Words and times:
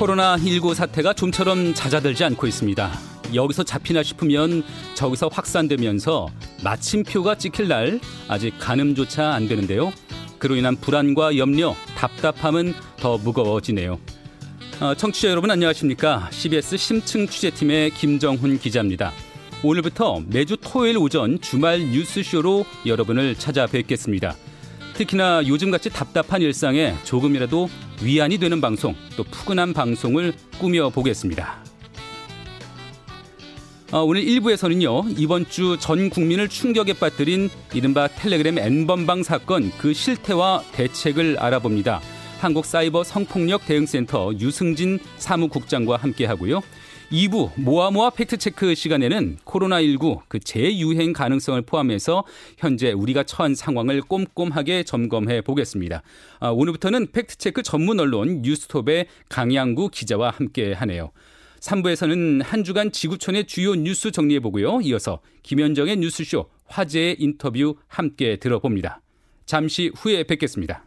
코로나19 0.00 0.72
사태가 0.72 1.12
좀처럼 1.12 1.74
잦아들지 1.74 2.24
않고 2.24 2.46
있습니다. 2.46 2.90
여기서 3.34 3.64
잡히나 3.64 4.02
싶으면 4.02 4.62
저기서 4.94 5.28
확산되면서 5.30 6.28
마침표가 6.64 7.34
찍힐 7.34 7.68
날 7.68 8.00
아직 8.26 8.54
가늠조차 8.58 9.34
안 9.34 9.46
되는데요. 9.46 9.92
그로 10.38 10.56
인한 10.56 10.76
불안과 10.76 11.36
염려, 11.36 11.76
답답함은 11.96 12.72
더 12.96 13.18
무거워지네요. 13.18 13.98
어, 14.80 14.94
청취자 14.94 15.28
여러분 15.28 15.50
안녕하십니까? 15.50 16.30
CBS 16.32 16.78
심층 16.78 17.26
취재팀의 17.26 17.90
김정훈 17.90 18.58
기자입니다. 18.58 19.12
오늘부터 19.62 20.22
매주 20.26 20.56
토요일 20.58 20.96
오전 20.96 21.38
주말 21.42 21.80
뉴스쇼로 21.80 22.64
여러분을 22.86 23.34
찾아뵙겠습니다. 23.34 24.34
특히나 24.94 25.46
요즘같이 25.46 25.90
답답한 25.90 26.40
일상에 26.40 26.94
조금이라도 27.04 27.68
위안이 28.02 28.38
되는 28.38 28.60
방송, 28.60 28.94
또 29.16 29.24
푸근한 29.24 29.74
방송을 29.74 30.32
꾸며보겠습니다. 30.58 31.64
어, 33.92 34.02
오늘 34.02 34.22
1부에서는요, 34.22 35.18
이번 35.18 35.48
주 35.48 35.76
전 35.78 36.10
국민을 36.10 36.48
충격에 36.48 36.92
빠뜨린 36.94 37.50
이른바 37.74 38.06
텔레그램 38.08 38.58
N번방 38.58 39.22
사건 39.24 39.70
그 39.78 39.92
실태와 39.92 40.62
대책을 40.72 41.38
알아봅니다. 41.38 42.00
한국사이버 42.40 43.04
성폭력 43.04 43.66
대응센터 43.66 44.32
유승진 44.38 44.98
사무국장과 45.18 45.96
함께 45.96 46.24
하고요. 46.24 46.62
2부 47.10 47.50
모아모아 47.56 48.10
팩트체크 48.10 48.74
시간에는 48.74 49.38
코로나19 49.44 50.20
그 50.28 50.38
재유행 50.38 51.12
가능성을 51.12 51.60
포함해서 51.62 52.24
현재 52.56 52.92
우리가 52.92 53.24
처한 53.24 53.54
상황을 53.54 54.00
꼼꼼하게 54.02 54.84
점검해 54.84 55.40
보겠습니다. 55.42 56.02
아, 56.38 56.50
오늘부터는 56.50 57.10
팩트체크 57.10 57.62
전문 57.62 57.98
언론 57.98 58.42
뉴스톱의 58.42 59.06
강양구 59.28 59.90
기자와 59.90 60.30
함께 60.30 60.72
하네요. 60.72 61.10
3부에서는 61.60 62.42
한 62.44 62.64
주간 62.64 62.92
지구촌의 62.92 63.46
주요 63.46 63.74
뉴스 63.74 64.12
정리해 64.12 64.40
보고요. 64.40 64.80
이어서 64.82 65.20
김현정의 65.42 65.96
뉴스쇼 65.96 66.48
화제의 66.66 67.16
인터뷰 67.18 67.74
함께 67.88 68.36
들어봅니다. 68.36 69.02
잠시 69.46 69.90
후에 69.96 70.22
뵙겠습니다. 70.22 70.84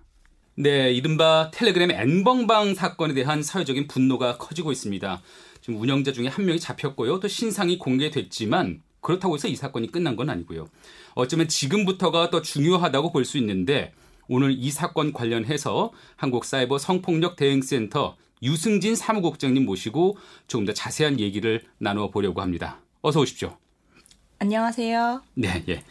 네, 0.55 0.91
이른바 0.91 1.51
텔레그램 1.51 1.91
N번방 1.91 2.75
사건에 2.75 3.13
대한 3.13 3.43
사회적인 3.43 3.87
분노가 3.87 4.37
커지고 4.37 4.71
있습니다. 4.71 5.21
지금 5.63 5.79
운영자 5.79 6.11
중에 6.11 6.27
한 6.27 6.45
명이 6.45 6.59
잡혔고요. 6.59 7.21
또 7.21 7.27
신상이 7.29 7.77
공개됐지만 7.79 8.81
그렇다고 8.99 9.35
해서 9.35 9.47
이 9.47 9.55
사건이 9.55 9.91
끝난 9.93 10.17
건 10.17 10.29
아니고요. 10.29 10.67
어쩌면 11.15 11.47
지금부터가 11.47 12.29
더 12.29 12.41
중요하다고 12.41 13.13
볼 13.13 13.23
수 13.23 13.37
있는데 13.37 13.93
오늘 14.27 14.51
이 14.51 14.69
사건 14.71 15.13
관련해서 15.13 15.91
한국 16.17 16.43
사이버 16.43 16.77
성폭력 16.77 17.37
대응센터 17.37 18.17
유승진 18.41 18.93
사무국장님 18.97 19.63
모시고 19.65 20.17
조금 20.47 20.65
더 20.65 20.73
자세한 20.73 21.21
얘기를 21.21 21.63
나눠 21.77 22.09
보려고 22.09 22.41
합니다. 22.41 22.81
어서 23.01 23.21
오십시오. 23.21 23.57
안녕하세요. 24.39 25.21
네, 25.35 25.63
예. 25.69 25.83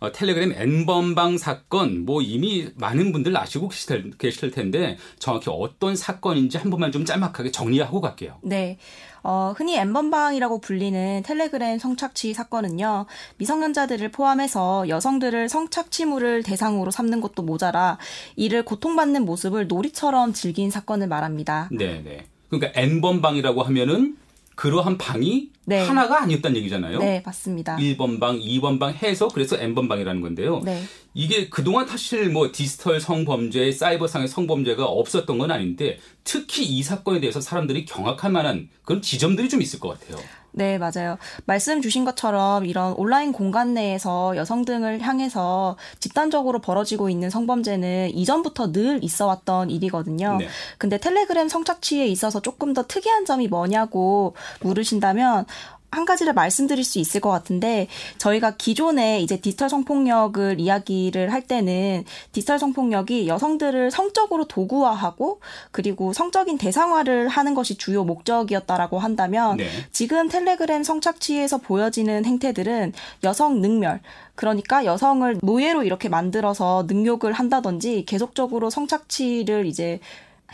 어, 0.00 0.12
텔레그램 0.12 0.52
N번방 0.52 1.38
사건 1.38 2.04
뭐 2.04 2.22
이미 2.22 2.68
많은 2.76 3.12
분들 3.12 3.36
아시고 3.36 3.68
계실, 3.68 4.12
계실 4.16 4.50
텐데 4.50 4.96
정확히 5.18 5.50
어떤 5.50 5.96
사건인지 5.96 6.58
한 6.58 6.70
번만 6.70 6.92
좀 6.92 7.04
짤막하게 7.04 7.50
정리하고 7.50 8.00
갈게요. 8.00 8.38
네. 8.42 8.78
어, 9.24 9.52
흔히 9.56 9.76
N번방이라고 9.76 10.60
불리는 10.60 11.22
텔레그램 11.24 11.78
성착취 11.78 12.32
사건은요, 12.32 13.06
미성년자들을 13.38 14.10
포함해서 14.10 14.88
여성들을 14.88 15.48
성착취물을 15.48 16.44
대상으로 16.44 16.90
삼는 16.90 17.20
것도 17.20 17.42
모자라 17.42 17.98
이를 18.36 18.64
고통받는 18.64 19.24
모습을 19.24 19.66
놀이처럼 19.66 20.32
즐긴 20.32 20.70
사건을 20.70 21.08
말합니다. 21.08 21.68
네, 21.72 22.00
네. 22.04 22.26
그러니까 22.48 22.80
N번방이라고 22.80 23.62
하면은 23.62 24.16
그러한 24.58 24.98
방이 24.98 25.50
네. 25.66 25.86
하나가 25.86 26.20
아니었다는 26.20 26.56
얘기잖아요. 26.56 26.98
네, 26.98 27.22
맞습니다. 27.24 27.76
1번 27.76 28.18
방, 28.18 28.40
2번 28.40 28.80
방 28.80 28.92
해서 28.92 29.28
그래서 29.28 29.56
N번 29.56 29.86
방이라는 29.86 30.20
건데요. 30.20 30.60
네. 30.64 30.82
이게 31.14 31.48
그동안 31.48 31.86
사실 31.86 32.28
뭐 32.28 32.50
디지털 32.50 33.00
성범죄, 33.00 33.70
사이버상의 33.70 34.26
성범죄가 34.26 34.84
없었던 34.84 35.38
건 35.38 35.52
아닌데 35.52 36.00
특히 36.24 36.64
이 36.64 36.82
사건에 36.82 37.20
대해서 37.20 37.40
사람들이 37.40 37.84
경악할 37.84 38.32
만한 38.32 38.68
그런 38.82 39.00
지점들이 39.00 39.48
좀 39.48 39.62
있을 39.62 39.78
것 39.78 39.90
같아요. 39.90 40.18
네, 40.52 40.78
맞아요. 40.78 41.18
말씀 41.44 41.80
주신 41.80 42.04
것처럼 42.04 42.66
이런 42.66 42.92
온라인 42.94 43.32
공간 43.32 43.74
내에서 43.74 44.36
여성 44.36 44.64
등을 44.64 45.00
향해서 45.00 45.76
집단적으로 46.00 46.60
벌어지고 46.60 47.10
있는 47.10 47.30
성범죄는 47.30 48.10
이전부터 48.14 48.72
늘 48.72 49.02
있어 49.04 49.26
왔던 49.26 49.70
일이거든요. 49.70 50.36
네. 50.38 50.48
근데 50.78 50.98
텔레그램 50.98 51.48
성착취에 51.48 52.06
있어서 52.06 52.40
조금 52.40 52.72
더 52.72 52.86
특이한 52.86 53.24
점이 53.24 53.48
뭐냐고 53.48 54.34
물으신다면 54.60 55.46
한 55.90 56.04
가지를 56.04 56.34
말씀드릴 56.34 56.84
수 56.84 56.98
있을 56.98 57.20
것 57.20 57.30
같은데 57.30 57.88
저희가 58.18 58.56
기존에 58.56 59.20
이제 59.20 59.40
디지털 59.40 59.70
성폭력을 59.70 60.60
이야기를 60.60 61.32
할 61.32 61.42
때는 61.42 62.04
디지털 62.32 62.58
성폭력이 62.58 63.26
여성들을 63.26 63.90
성적으로 63.90 64.46
도구화하고 64.46 65.40
그리고 65.70 66.12
성적인 66.12 66.58
대상화를 66.58 67.28
하는 67.28 67.54
것이 67.54 67.78
주요 67.78 68.04
목적이었다라고 68.04 68.98
한다면 68.98 69.56
네. 69.56 69.68
지금 69.90 70.28
텔레그램 70.28 70.82
성착취에서 70.82 71.58
보여지는 71.58 72.26
행태들은 72.26 72.92
여성 73.24 73.60
능멸 73.62 74.00
그러니까 74.34 74.84
여성을 74.84 75.38
노예로 75.42 75.84
이렇게 75.84 76.08
만들어서 76.08 76.84
능욕을 76.86 77.32
한다든지 77.32 78.04
계속적으로 78.06 78.68
성착취를 78.68 79.66
이제 79.66 80.00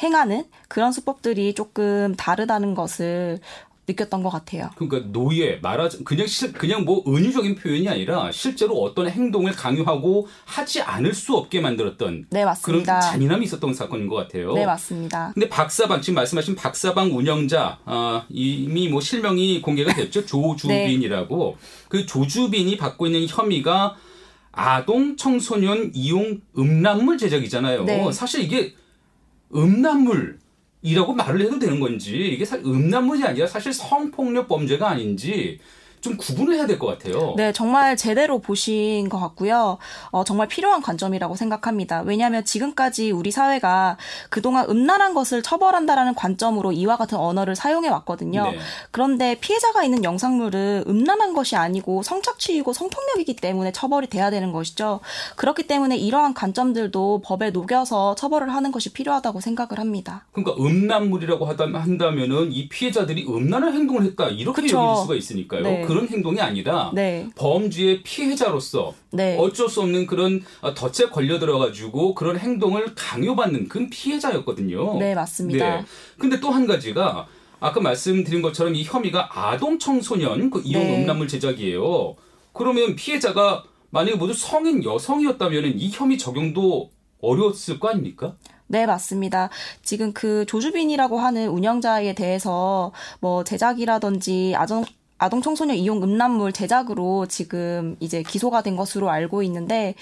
행하는 0.02 0.44
그런 0.68 0.92
수법들이 0.92 1.54
조금 1.54 2.14
다르다는 2.16 2.74
것을 2.74 3.40
느꼈던 3.86 4.22
것 4.22 4.30
같아요. 4.30 4.70
그러니까 4.76 5.10
노예 5.12 5.56
말하자 5.56 5.98
그냥 6.04 6.26
실, 6.26 6.52
그냥 6.52 6.84
뭐 6.84 7.04
은유적인 7.06 7.56
표현이 7.56 7.88
아니라 7.88 8.32
실제로 8.32 8.76
어떤 8.82 9.08
행동을 9.08 9.52
강요하고 9.52 10.26
하지 10.44 10.80
않을 10.80 11.12
수 11.12 11.36
없게 11.36 11.60
만들었던 11.60 12.26
네. 12.30 12.44
그런 12.62 12.84
잔인함이 12.84 13.44
있었던 13.44 13.74
사건인 13.74 14.08
것 14.08 14.16
같아요. 14.16 14.54
네 14.54 14.64
맞습니다. 14.64 15.32
근데 15.34 15.48
박사방 15.48 16.00
지금 16.00 16.14
말씀하신 16.16 16.54
박사방 16.54 17.14
운영자 17.14 17.78
어, 17.84 18.22
이미 18.30 18.88
뭐 18.88 19.00
실명이 19.00 19.60
공개가 19.60 19.94
됐죠 19.94 20.24
조주빈이라고 20.26 21.56
네. 21.60 21.66
그 21.88 22.06
조주빈이 22.06 22.76
받고 22.76 23.06
있는 23.06 23.26
혐의가 23.26 23.96
아동 24.50 25.16
청소년 25.16 25.90
이용 25.94 26.40
음란물 26.56 27.18
제작이잖아요. 27.18 27.84
네. 27.84 28.12
사실 28.12 28.42
이게 28.42 28.74
음란물 29.54 30.38
이라고 30.84 31.14
말을 31.14 31.40
해도 31.40 31.58
되는 31.58 31.80
건지 31.80 32.14
이게 32.14 32.44
음란물이 32.56 33.24
아니라 33.24 33.46
사실 33.46 33.72
성폭력 33.72 34.46
범죄가 34.48 34.90
아닌지 34.90 35.58
좀 36.04 36.16
구분을 36.18 36.54
해야 36.56 36.66
될 36.66 36.78
것 36.78 36.86
같아요. 36.86 37.34
네, 37.36 37.52
정말 37.52 37.96
제대로 37.96 38.38
보신 38.40 39.08
것 39.08 39.18
같고요. 39.18 39.78
어, 40.10 40.22
정말 40.24 40.48
필요한 40.48 40.82
관점이라고 40.82 41.34
생각합니다. 41.36 42.02
왜냐하면 42.02 42.44
지금까지 42.44 43.10
우리 43.10 43.30
사회가 43.30 43.96
그동안 44.28 44.68
음란한 44.68 45.14
것을 45.14 45.42
처벌한다라는 45.42 46.14
관점으로 46.14 46.72
이와 46.72 46.96
같은 46.96 47.16
언어를 47.16 47.56
사용해 47.56 47.88
왔거든요. 47.88 48.50
네. 48.50 48.58
그런데 48.90 49.36
피해자가 49.40 49.82
있는 49.84 50.04
영상물은 50.04 50.84
음란한 50.86 51.32
것이 51.32 51.56
아니고 51.56 52.02
성착취이고 52.02 52.72
성폭력이기 52.72 53.36
때문에 53.36 53.72
처벌이 53.72 54.08
돼야 54.08 54.30
되는 54.30 54.52
것이죠. 54.52 55.00
그렇기 55.36 55.66
때문에 55.66 55.96
이러한 55.96 56.34
관점들도 56.34 57.22
법에 57.24 57.50
녹여서 57.50 58.14
처벌을 58.16 58.52
하는 58.52 58.72
것이 58.72 58.92
필요하다고 58.92 59.40
생각을 59.40 59.78
합니다. 59.78 60.26
그러니까 60.32 60.62
음란물이라고 60.62 61.46
한다면은 61.46 62.52
이 62.52 62.68
피해자들이 62.68 63.26
음란한 63.28 63.72
행동을 63.72 64.02
했다 64.04 64.28
이렇게 64.28 64.62
그쵸. 64.62 64.76
여길 64.76 65.02
수가 65.02 65.14
있으니까요. 65.14 65.62
네. 65.62 65.82
그런 65.94 66.08
행동이 66.08 66.40
아니라 66.40 66.90
네. 66.92 67.28
범죄의 67.36 68.02
피해자로서 68.02 68.94
네. 69.12 69.36
어쩔 69.38 69.68
수 69.68 69.80
없는 69.80 70.06
그런 70.06 70.42
어, 70.60 70.74
덫에 70.74 71.08
걸려 71.08 71.38
들어가지고 71.38 72.16
그런 72.16 72.36
행동을 72.36 72.96
강요받는 72.96 73.68
그 73.68 73.86
피해자였거든요. 73.88 74.98
네, 74.98 75.14
맞습니다. 75.14 75.76
네. 75.76 75.84
근데 76.18 76.40
또 76.40 76.50
한 76.50 76.66
가지가 76.66 77.26
아까 77.60 77.80
말씀드린 77.80 78.42
것처럼 78.42 78.74
이 78.74 78.82
혐의가 78.82 79.28
아동 79.32 79.78
청소년 79.78 80.50
그 80.50 80.62
이용 80.64 80.82
네. 80.82 81.00
음란물 81.02 81.28
제작이에요. 81.28 82.16
그러면 82.52 82.96
피해자가 82.96 83.62
만약에 83.90 84.16
모두 84.16 84.34
성인 84.34 84.82
여성이었다면 84.82 85.74
이 85.76 85.90
혐의 85.92 86.18
적용도 86.18 86.90
어려웠을 87.20 87.78
거 87.78 87.88
아닙니까? 87.88 88.34
네, 88.66 88.86
맞습니다. 88.86 89.50
지금 89.82 90.12
그 90.12 90.44
조주빈이라고 90.46 91.20
하는 91.20 91.48
운영자에 91.48 92.14
대해서 92.14 92.92
뭐 93.20 93.44
제작이라든지 93.44 94.54
아동 94.56 94.84
아동 95.16 95.40
청소년 95.40 95.76
이용 95.76 96.02
음란물 96.02 96.52
제작으로 96.52 97.26
지금 97.26 97.96
이제 98.00 98.22
기소가 98.22 98.62
된 98.62 98.74
것으로 98.76 99.10
알고 99.10 99.42
있는데 99.44 99.94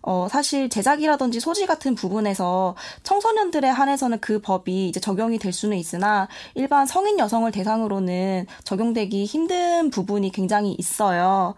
어 0.00 0.28
사실 0.30 0.68
제작이라든지 0.68 1.40
소지 1.40 1.66
같은 1.66 1.94
부분에서 1.94 2.76
청소년들에 3.02 3.68
한해서는 3.68 4.20
그 4.20 4.40
법이 4.40 4.88
이제 4.88 5.00
적용이 5.00 5.38
될 5.38 5.52
수는 5.52 5.76
있으나 5.76 6.28
일반 6.54 6.86
성인 6.86 7.18
여성을 7.18 7.50
대상으로는 7.50 8.46
적용되기 8.64 9.24
힘든 9.24 9.90
부분이 9.90 10.30
굉장히 10.30 10.74
있어요. 10.78 11.54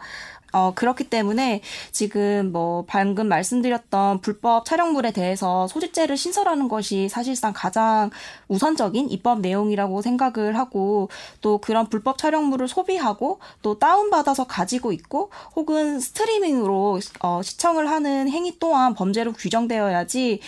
어, 0.53 0.73
그렇기 0.75 1.05
때문에 1.05 1.63
지금 1.91 2.53
뭐 2.53 2.85
방금 2.87 3.29
말씀드렸던 3.29 4.21
불법 4.21 4.65
촬영물에 4.65 5.13
대해서 5.13 5.67
소집죄를 5.69 6.17
신설하는 6.17 6.69
것이 6.69 7.09
사실상 7.09 7.53
가장 7.55 8.11
우선적인 8.49 9.11
입법 9.11 9.41
내용이라고 9.41 10.03
생각을 10.03 10.59
하고 10.59 11.09
또 11.41 11.59
그런 11.59 11.89
불법 11.89 12.19
촬영물을 12.19 12.69
소비하고 12.69 13.41
또 13.63 13.79
다운받아서 13.79 14.47
가지고 14.47 14.93
있고 14.93 15.31
혹은 15.57 16.01
스트리밍으로 16.01 17.01
어, 17.21 17.43
시청을 17.43 17.91
하는 17.91 18.29
행위 18.29 18.59
또한 18.59 18.95
범죄로 18.95 19.33
규정되어야지 19.33 20.41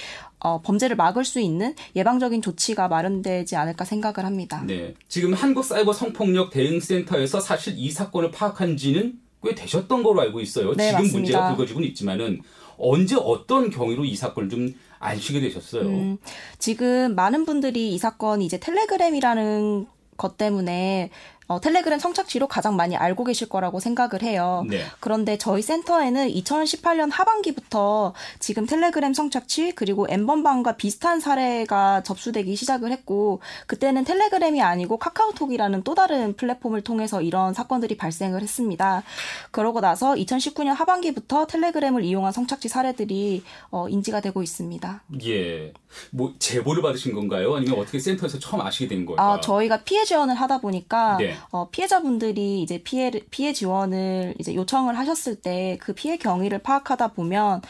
어, 0.45 0.61
범죄를 0.61 0.95
막을 0.95 1.25
수 1.25 1.41
있는 1.41 1.75
예방적인 1.97 2.43
조치가 2.43 2.89
마련되지 2.89 3.57
않을까 3.57 3.87
생각을 3.87 4.27
합니다. 4.27 4.62
네. 4.67 4.95
지금 5.09 5.33
한국사이버 5.33 5.95
성폭력 5.95 6.50
대응센터에서 6.50 7.41
사실 7.41 7.75
이 7.79 7.91
사건을 7.91 8.31
파악한 8.31 8.77
지는 8.77 9.24
꽤 9.44 9.55
되셨던 9.55 10.02
걸로 10.02 10.20
알고 10.23 10.41
있어요. 10.41 10.75
네, 10.75 10.88
지금 10.88 10.99
맞습니다. 10.99 11.19
문제가 11.19 11.49
불거지고는 11.49 11.88
있지만은 11.88 12.41
언제 12.76 13.17
어떤 13.17 13.70
경위로 13.70 14.05
이 14.05 14.17
사건을 14.17 14.49
좀 14.49 14.75
아시게 14.99 15.41
되셨어요? 15.41 15.82
음, 15.82 16.19
지금 16.58 17.14
많은 17.14 17.44
분들이 17.44 17.94
이 17.94 17.99
사건이 17.99 18.44
이제 18.44 18.58
텔레그램이라는 18.58 19.87
것 20.17 20.37
때문에 20.37 21.11
어, 21.46 21.61
텔레그램 21.61 21.99
성착취로 21.99 22.46
가장 22.49 22.75
많이 22.76 22.96
알고 22.96 23.25
계실 23.25 23.49
거라고 23.49 23.79
생각을 23.79 24.23
해요. 24.23 24.64
네. 24.69 24.82
그런데 25.00 25.37
저희 25.37 25.61
센터에는 25.61 26.29
2018년 26.29 27.11
하반기부터 27.12 28.14
지금 28.38 28.64
텔레그램 28.64 29.12
성착취 29.12 29.73
그리고 29.73 30.06
엠번방과 30.08 30.76
비슷한 30.76 31.20
사례가 31.20 32.02
접수되기 32.02 32.56
시작을 32.56 32.91
했고 32.91 33.41
그때는 33.67 34.05
텔레그램이 34.05 34.62
아니고 34.62 34.96
카카오톡이라는 34.96 35.82
또 35.82 35.94
다른 35.94 36.35
플랫폼을 36.35 36.81
통해서 36.81 37.20
이런 37.20 37.52
사건들이 37.52 37.97
발생을 37.99 38.40
했습니다. 38.40 39.02
그러고 39.50 39.81
나서 39.81 40.14
2019년 40.14 40.75
하반기부터 40.75 41.47
텔레그램을 41.47 42.05
이용한 42.05 42.32
성착취 42.32 42.69
사례들이 42.69 43.43
어, 43.70 43.88
인지가 43.88 44.20
되고 44.20 44.43
있습니다. 44.43 45.02
예. 45.26 45.73
뭐 46.11 46.35
제보를 46.38 46.82
받으신 46.82 47.14
건가요? 47.14 47.55
아니면 47.55 47.79
어떻게 47.79 47.99
센터에서 47.99 48.38
처음 48.38 48.62
아시게 48.62 48.88
된 48.88 49.05
거예요? 49.05 49.20
아, 49.20 49.40
저희가 49.40 49.82
피해 49.85 50.05
지원을 50.05 50.35
하다 50.35 50.58
보니까 50.58 51.17
네. 51.19 51.34
어, 51.51 51.69
피해자분들이 51.71 52.63
이제 52.63 52.83
피해 52.83 53.11
피해 53.31 53.53
지원을 53.53 54.35
이제 54.39 54.55
요청을 54.55 54.99
하셨을 54.99 55.37
때 55.37 55.79
그 55.81 55.93
피해 55.93 56.17
경위를 56.17 56.59
파악하다 56.61 57.09
보면 57.09 57.63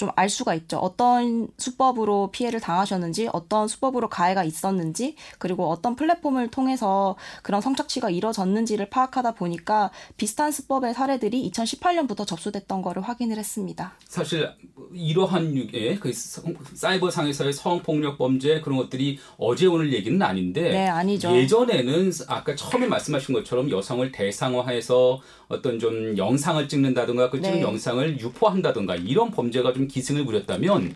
좀 0.00 0.10
알 0.16 0.28
수가 0.28 0.54
있죠. 0.54 0.78
어떤 0.78 1.48
수법으로 1.56 2.30
피해를 2.30 2.60
당하셨는지, 2.60 3.28
어떤 3.32 3.68
수법으로 3.68 4.08
가해가 4.08 4.44
있었는지, 4.44 5.16
그리고 5.38 5.68
어떤 5.70 5.96
플랫폼을 5.96 6.48
통해서 6.48 7.16
그런 7.42 7.60
성착취가 7.60 8.10
이뤄졌는지를 8.10 8.90
파악하다 8.90 9.34
보니까 9.34 9.90
비슷한 10.16 10.52
수법의 10.52 10.94
사례들이 10.94 11.50
2018년부터 11.50 12.26
접수됐던 12.26 12.82
거를 12.82 13.02
확인을 13.02 13.38
했습니다. 13.38 13.94
사실 14.04 14.50
이러한 14.92 15.56
유의 15.56 16.00
그 16.00 16.12
사이버 16.12 17.10
상에서의 17.10 17.52
성폭력 17.52 18.18
범죄 18.18 18.60
그런 18.60 18.78
것들이 18.78 19.18
어제 19.38 19.66
오늘 19.66 19.92
얘기는 19.92 20.20
아닌데 20.20 20.62
네, 20.62 20.86
아니죠. 20.86 21.34
예전에는 21.34 22.12
아까 22.28 22.54
처음에 22.54 22.86
말씀하신 22.86 23.34
것처럼 23.34 23.70
여성을 23.70 24.10
대상화해서 24.12 25.20
어떤 25.48 25.78
좀 25.78 26.16
영상을 26.16 26.68
찍는다든가 26.68 27.28
그 27.30 27.40
찍은 27.40 27.56
네. 27.56 27.62
영상을 27.62 28.20
유포한다든가 28.20 28.96
이런 28.96 29.30
범죄가 29.30 29.72
좀 29.72 29.88
기승을 29.90 30.24
부렸다면 30.24 30.94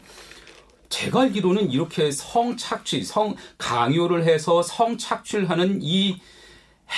제가 0.89 1.23
알기로는 1.23 1.71
이렇게 1.71 2.11
성착취, 2.11 3.03
성 3.03 3.35
강요를 3.59 4.25
해서 4.25 4.63
성착취를 4.63 5.51
하는 5.51 5.81
이 5.83 6.21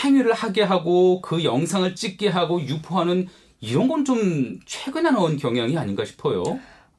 행위를 0.04 0.32
하게 0.32 0.62
하고 0.62 1.20
그 1.22 1.44
영상을 1.44 1.94
찍게 1.94 2.28
하고 2.28 2.60
유포하는 2.60 3.28
이런 3.60 3.88
건 3.88 4.04
좀 4.04 4.60
최근에 4.66 5.10
나온 5.10 5.36
경향이 5.36 5.76
아닌가 5.78 6.04
싶어요. 6.04 6.42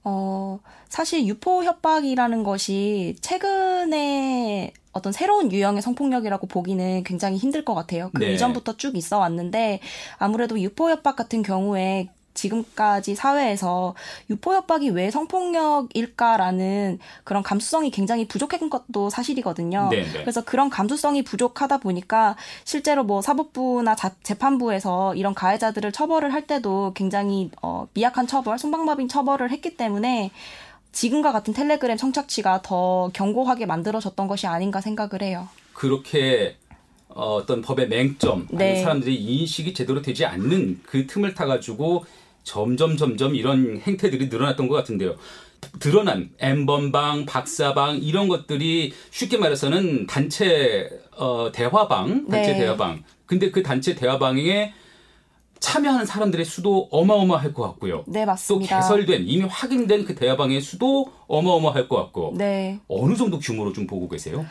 어, 0.04 0.60
사실 0.90 1.26
유포 1.28 1.64
협박이라는 1.64 2.44
것이 2.44 3.16
최근에 3.22 4.74
어떤 4.94 5.14
새로운 5.14 5.52
유형의 5.52 5.82
성폭력이라고 5.82 6.48
보기는 6.48 7.04
굉장히 7.04 7.38
힘들 7.38 7.64
것 7.64 7.76
같아요. 7.76 8.10
그 8.14 8.24
네. 8.24 8.34
이전부터 8.34 8.78
쭉 8.78 8.98
있어 8.98 9.20
왔는데 9.20 9.80
아무래도 10.18 10.60
유포 10.60 10.90
협박 10.90 11.16
같은 11.16 11.44
경우에 11.44 12.10
지금까지 12.38 13.16
사회에서 13.16 13.95
유포 14.30 14.54
협박이 14.54 14.89
왜 14.92 15.12
성폭력일까라는 15.12 17.00
그런 17.24 17.44
감수성이 17.44 17.92
굉장히 17.92 18.28
부족한 18.28 18.69
것도 18.69 19.10
사실이거든요. 19.10 19.89
네네. 19.89 20.04
네. 20.04 20.22
그래서 20.22 20.44
그런 20.44 20.69
감수성이 20.69 21.24
부족하다 21.24 21.80
보니까 21.80 22.38
실제로 22.63 23.04
뭐 23.04 23.22
사법부나 23.22 23.95
자, 23.95 24.12
재판부에서 24.24 25.16
이런 25.16 25.34
가해자들을 25.34 25.92
처벌을 25.92 26.31
할 26.34 26.48
때도 26.48 26.94
굉장히 26.95 27.50
어, 27.62 27.88
미약한 27.94 28.28
처벌, 28.28 28.57
손방마빈 28.57 29.07
처벌을 29.07 29.51
했기 29.51 29.75
때문에 29.75 30.31
지금과 30.92 31.31
같은 31.31 31.54
텔레그램 31.54 31.98
성착취가 31.98 32.62
더 32.62 33.10
견고하게 33.13 33.66
만들어졌던 33.66 34.28
것이 34.28 34.48
아닌가 34.48 34.81
생각을 34.81 35.22
해요. 35.22 35.48
그렇게 35.74 36.57
어, 37.10 37.36
어떤 37.36 37.62
법의 37.62 37.88
맹점, 37.88 38.48
네. 38.51 38.81
사람들이 38.81 39.16
인식이 39.16 39.74
제대로 39.74 40.01
되지 40.04 40.25
않는 40.25 40.81
그 40.83 41.07
틈을 41.07 41.33
타가지고 41.33 42.06
점점 42.48 42.96
점점 42.96 43.36
이런 43.36 43.82
행태들이 43.82 44.30
늘어났던 44.30 44.70
것 44.70 44.76
같은데요. 44.76 45.16
드러난 45.82 46.30
엠번방, 46.40 47.26
박사방 47.26 47.98
이런 47.98 48.30
것들이 48.30 48.94
쉽게 49.12 49.38
말해서는 49.38 50.08
단체 50.08 50.90
어, 51.18 51.52
대화방, 51.54 52.26
단체 52.30 52.54
네. 52.54 52.60
대화방. 52.60 53.04
근데 53.26 53.52
그 53.52 53.64
단체 53.64 53.96
대화방에 53.96 54.74
참여하는 55.60 56.06
사람들의 56.06 56.46
수도 56.46 56.88
어마어마할 56.90 57.54
것 57.54 57.64
같고요. 57.64 58.06
네, 58.08 58.24
맞습니다. 58.24 58.76
또 58.76 58.82
개설된 58.82 59.26
이미 59.28 59.44
확인된 59.44 60.06
그 60.06 60.16
대화방의 60.16 60.62
수도 60.62 61.12
어마어마할 61.28 61.90
것 61.90 61.98
같고. 61.98 62.36
네. 62.38 62.80
어느 62.88 63.16
정도 63.18 63.40
규모로 63.40 63.74
좀 63.74 63.88
보고 63.88 64.08
계세요? 64.08 64.46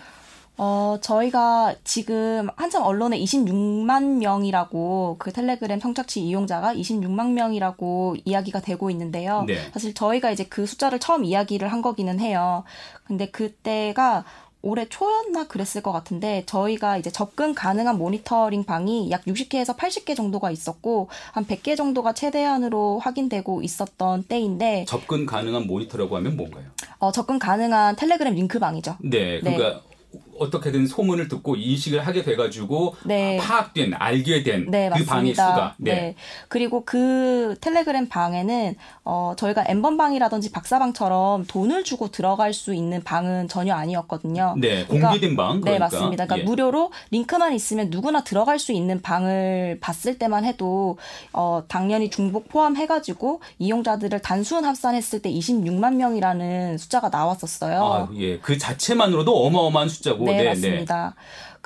어, 0.58 0.98
저희가 1.00 1.74
지금 1.84 2.48
한참 2.56 2.82
언론에 2.82 3.18
26만 3.18 4.18
명이라고 4.18 5.16
그 5.18 5.32
텔레그램 5.32 5.80
성착취 5.80 6.20
이용자가 6.20 6.74
26만 6.74 7.32
명이라고 7.32 8.16
이야기가 8.24 8.60
되고 8.60 8.90
있는데요. 8.90 9.44
네. 9.46 9.56
사실 9.72 9.92
저희가 9.92 10.30
이제 10.30 10.44
그 10.44 10.64
숫자를 10.66 10.98
처음 10.98 11.24
이야기를 11.24 11.70
한 11.70 11.82
거기는 11.82 12.18
해요. 12.20 12.64
근데 13.04 13.26
그때가 13.30 14.24
올해 14.62 14.88
초였나 14.88 15.46
그랬을 15.46 15.82
것 15.82 15.92
같은데 15.92 16.42
저희가 16.46 16.96
이제 16.96 17.10
접근 17.10 17.54
가능한 17.54 17.98
모니터링 17.98 18.64
방이 18.64 19.10
약 19.10 19.24
60개에서 19.24 19.76
80개 19.76 20.16
정도가 20.16 20.50
있었고 20.50 21.08
한 21.32 21.46
100개 21.46 21.76
정도가 21.76 22.14
최대한으로 22.14 22.98
확인되고 22.98 23.62
있었던 23.62 24.24
때인데 24.24 24.86
접근 24.88 25.24
가능한 25.26 25.66
모니터라고 25.68 26.16
하면 26.16 26.36
뭔가요? 26.36 26.64
어, 26.98 27.12
접근 27.12 27.38
가능한 27.38 27.94
텔레그램 27.96 28.34
링크 28.34 28.58
방이죠. 28.58 28.96
네. 29.00 29.38
그러니까 29.40 29.82
네. 30.12 30.20
어떻게든 30.38 30.86
소문을 30.86 31.28
듣고 31.28 31.56
인식을 31.56 32.06
하게 32.06 32.22
돼가지고 32.22 32.96
네. 33.04 33.36
파악된 33.38 33.94
알게 33.94 34.42
된그 34.42 34.70
네, 34.70 34.90
방의 35.06 35.34
수가 35.34 35.74
네. 35.78 35.94
네. 35.94 36.14
그리고 36.48 36.84
그 36.84 37.56
텔레그램 37.60 38.08
방에는 38.08 38.74
어 39.04 39.34
저희가 39.36 39.64
엠번 39.68 39.96
방이라든지 39.96 40.52
박사방처럼 40.52 41.46
돈을 41.46 41.84
주고 41.84 42.10
들어갈 42.10 42.52
수 42.52 42.74
있는 42.74 43.02
방은 43.02 43.48
전혀 43.48 43.74
아니었거든요. 43.74 44.54
네, 44.58 44.84
그러니까, 44.84 45.10
공개된 45.10 45.36
방. 45.36 45.56
네, 45.56 45.60
그러니까. 45.60 45.70
네, 45.70 45.78
맞습니다. 45.78 46.26
그러니까 46.26 46.38
예. 46.38 46.42
무료로 46.42 46.90
링크만 47.10 47.54
있으면 47.54 47.90
누구나 47.90 48.22
들어갈 48.22 48.58
수 48.58 48.72
있는 48.72 49.00
방을 49.00 49.78
봤을 49.80 50.18
때만 50.18 50.44
해도 50.44 50.98
어 51.32 51.62
당연히 51.68 52.10
중복 52.10 52.48
포함해가지고 52.48 53.40
이용자들을 53.58 54.20
단순 54.20 54.64
합산했을 54.64 55.22
때 55.22 55.30
26만 55.30 55.94
명이라는 55.94 56.78
숫자가 56.78 57.08
나왔었어요. 57.08 57.84
아, 57.84 58.08
예, 58.16 58.38
그 58.38 58.58
자체만으로도 58.58 59.46
어마어마한 59.46 59.88
숫자고. 59.88 60.25
네, 60.32 60.38
네, 60.38 60.42
네, 60.42 60.48
맞습니다. 60.50 61.14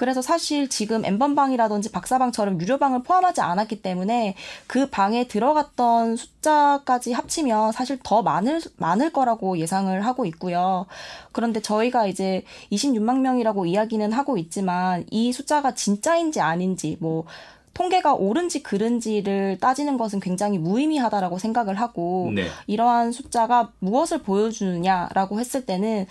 그래서 0.01 0.23
사실 0.23 0.69
지금 0.69 1.05
엠번방이라든지 1.05 1.93
박사방처럼 1.93 2.59
유료방을 2.59 3.03
포함하지 3.03 3.43
않았기 3.43 3.83
때문에 3.83 4.35
그 4.67 4.89
방에 4.89 5.27
들어갔던 5.29 6.17
숫자까지 6.17 7.13
합치면 7.13 7.73
사실 7.73 7.99
더 8.03 8.23
많을 8.23 8.63
많을 8.79 9.13
거라고 9.13 9.59
예상을 9.59 10.01
하고 10.07 10.25
있고요. 10.25 10.87
그런데 11.33 11.61
저희가 11.61 12.07
이제 12.07 12.45
26만 12.73 13.19
명이라고 13.21 13.67
이야기는 13.67 14.11
하고 14.13 14.39
있지만 14.39 15.05
이 15.11 15.33
숫자가 15.35 15.75
진짜인지 15.75 16.41
아닌지 16.41 16.97
뭐 16.99 17.25
통계가 17.75 18.15
옳은지 18.15 18.63
그른지를 18.63 19.59
따지는 19.61 19.97
것은 19.97 20.21
굉장히 20.21 20.59
무의미하다라고 20.59 21.39
생각을 21.39 21.75
하고 21.75 22.31
네. 22.35 22.47
이러한 22.67 23.13
숫자가 23.13 23.73
무엇을 23.79 24.23
보여주느냐라고 24.23 25.39
했을 25.41 25.65
때는 25.67 26.07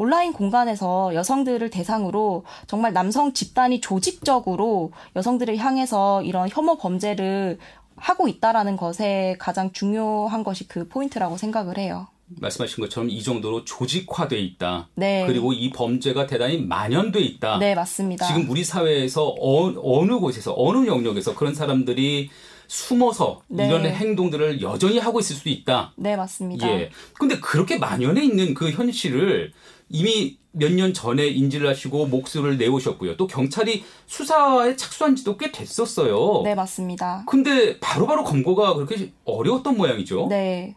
온라인 0.00 0.32
공간에서 0.32 1.14
여성들을 1.14 1.68
대상으로 1.68 2.44
정말 2.66 2.94
남성 2.94 3.34
집단이 3.34 3.82
조직적으로 3.82 4.92
여성들을 5.14 5.58
향해서 5.58 6.22
이런 6.22 6.48
혐오 6.50 6.78
범죄를 6.78 7.58
하고 7.96 8.26
있다라는 8.26 8.78
것에 8.78 9.36
가장 9.38 9.72
중요한 9.72 10.42
것이 10.42 10.66
그 10.66 10.88
포인트라고 10.88 11.36
생각을 11.36 11.76
해요. 11.76 12.08
말씀하신 12.28 12.80
것처럼 12.82 13.10
이 13.10 13.22
정도로 13.22 13.66
조직화돼 13.66 14.38
있다. 14.38 14.88
네. 14.94 15.26
그리고 15.26 15.52
이 15.52 15.68
범죄가 15.68 16.26
대단히 16.26 16.62
만연돼 16.62 17.20
있다. 17.20 17.58
네, 17.58 17.74
맞습니다. 17.74 18.26
지금 18.26 18.48
우리 18.48 18.64
사회에서 18.64 19.34
어, 19.38 20.04
느 20.06 20.18
곳에서 20.18 20.54
어느 20.56 20.86
영역에서 20.86 21.34
그런 21.34 21.54
사람들이 21.54 22.30
숨어서 22.68 23.42
네. 23.48 23.66
이런 23.66 23.84
행동들을 23.84 24.62
여전히 24.62 24.98
하고 24.98 25.18
있을 25.18 25.34
수도 25.36 25.50
있다. 25.50 25.92
네, 25.96 26.16
맞습니다. 26.16 26.68
예. 26.68 26.90
근데 27.18 27.40
그렇게 27.40 27.78
만연해 27.78 28.22
있는 28.22 28.54
그 28.54 28.70
현실을 28.70 29.52
이미 29.90 30.38
몇 30.52 30.72
년 30.72 30.92
전에 30.92 31.26
인지를 31.28 31.68
하시고 31.68 32.06
목소리를 32.06 32.58
내오셨고요. 32.58 33.16
또 33.16 33.26
경찰이 33.28 33.84
수사에 34.06 34.74
착수한 34.74 35.14
지도 35.14 35.36
꽤 35.36 35.52
됐었어요. 35.52 36.42
네, 36.42 36.54
맞습니다. 36.56 37.24
근데 37.28 37.78
바로바로 37.78 38.24
검거가 38.24 38.74
그렇게 38.74 39.12
어려웠던 39.24 39.76
모양이죠. 39.76 40.26
네. 40.28 40.74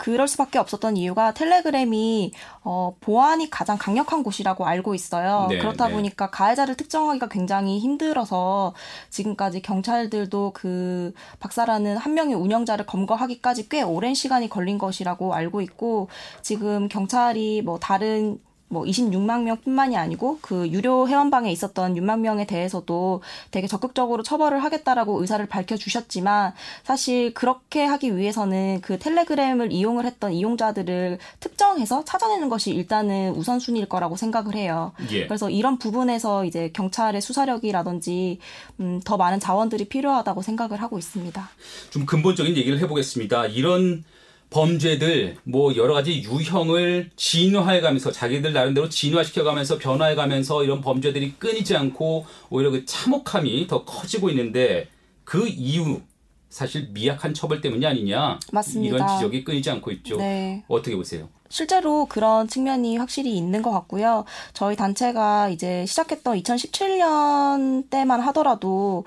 그럴 0.00 0.26
수밖에 0.26 0.58
없었던 0.58 0.96
이유가 0.96 1.34
텔레그램이 1.34 2.32
어, 2.64 2.96
보안이 3.00 3.50
가장 3.50 3.76
강력한 3.76 4.22
곳이라고 4.22 4.66
알고 4.66 4.94
있어요. 4.94 5.46
네, 5.50 5.58
그렇다 5.58 5.88
네. 5.88 5.92
보니까 5.92 6.30
가해자를 6.30 6.74
특정하기가 6.74 7.28
굉장히 7.28 7.78
힘들어서 7.78 8.72
지금까지 9.10 9.60
경찰들도 9.60 10.52
그 10.54 11.12
박사라는 11.38 11.98
한 11.98 12.14
명의 12.14 12.34
운영자를 12.34 12.86
검거하기까지 12.86 13.68
꽤 13.68 13.82
오랜 13.82 14.14
시간이 14.14 14.48
걸린 14.48 14.78
것이라고 14.78 15.34
알고 15.34 15.60
있고 15.60 16.08
지금 16.40 16.88
경찰이 16.88 17.60
뭐 17.60 17.78
다른 17.78 18.40
뭐 18.72 18.84
26만 18.84 19.42
명뿐만이 19.42 19.96
아니고 19.96 20.38
그 20.40 20.68
유료 20.68 21.08
회원방에 21.08 21.50
있었던 21.50 21.96
6만 21.96 22.20
명에 22.20 22.46
대해서도 22.46 23.20
되게 23.50 23.66
적극적으로 23.66 24.22
처벌을 24.22 24.62
하겠다라고 24.62 25.20
의사를 25.20 25.44
밝혀주셨지만 25.46 26.54
사실 26.84 27.34
그렇게 27.34 27.84
하기 27.84 28.16
위해서는 28.16 28.80
그 28.80 29.00
텔레그램을 29.00 29.72
이용을 29.72 30.06
했던 30.06 30.32
이용자들을 30.32 31.18
특정해서 31.40 32.04
찾아내는 32.04 32.48
것이 32.48 32.70
일단은 32.70 33.32
우선순위일 33.32 33.86
거라고 33.86 34.14
생각을 34.16 34.54
해요. 34.54 34.92
예. 35.10 35.26
그래서 35.26 35.50
이런 35.50 35.76
부분에서 35.78 36.44
이제 36.44 36.70
경찰의 36.72 37.20
수사력이라든지 37.20 38.38
음, 38.78 39.00
더 39.04 39.16
많은 39.16 39.40
자원들이 39.40 39.86
필요하다고 39.86 40.42
생각을 40.42 40.80
하고 40.80 40.96
있습니다. 40.96 41.50
좀 41.90 42.06
근본적인 42.06 42.56
얘기를 42.56 42.78
해보겠습니다. 42.78 43.46
이런 43.46 44.04
범죄들 44.50 45.36
뭐 45.44 45.74
여러 45.76 45.94
가지 45.94 46.22
유형을 46.22 47.10
진화해가면서 47.16 48.10
자기들 48.10 48.52
나름대로 48.52 48.88
진화시켜가면서 48.88 49.78
변화해가면서 49.78 50.64
이런 50.64 50.80
범죄들이 50.80 51.34
끊이지 51.38 51.76
않고 51.76 52.26
오히려 52.50 52.70
그 52.70 52.84
참혹함이 52.84 53.68
더 53.68 53.84
커지고 53.84 54.28
있는데 54.30 54.88
그 55.24 55.46
이유 55.48 56.00
사실 56.48 56.88
미약한 56.90 57.32
처벌 57.32 57.60
때문이 57.60 57.86
아니냐 57.86 58.40
맞습니다. 58.52 58.96
이런 58.96 59.08
지적이 59.08 59.44
끊이지 59.44 59.70
않고 59.70 59.92
있죠. 59.92 60.16
네. 60.16 60.64
어떻게 60.66 60.96
보세요? 60.96 61.28
실제로 61.48 62.06
그런 62.06 62.48
측면이 62.48 62.96
확실히 62.96 63.36
있는 63.36 63.62
것 63.62 63.70
같고요. 63.70 64.24
저희 64.52 64.76
단체가 64.76 65.48
이제 65.48 65.84
시작했던 65.86 66.40
2017년 66.40 67.90
때만 67.90 68.20
하더라도 68.20 69.04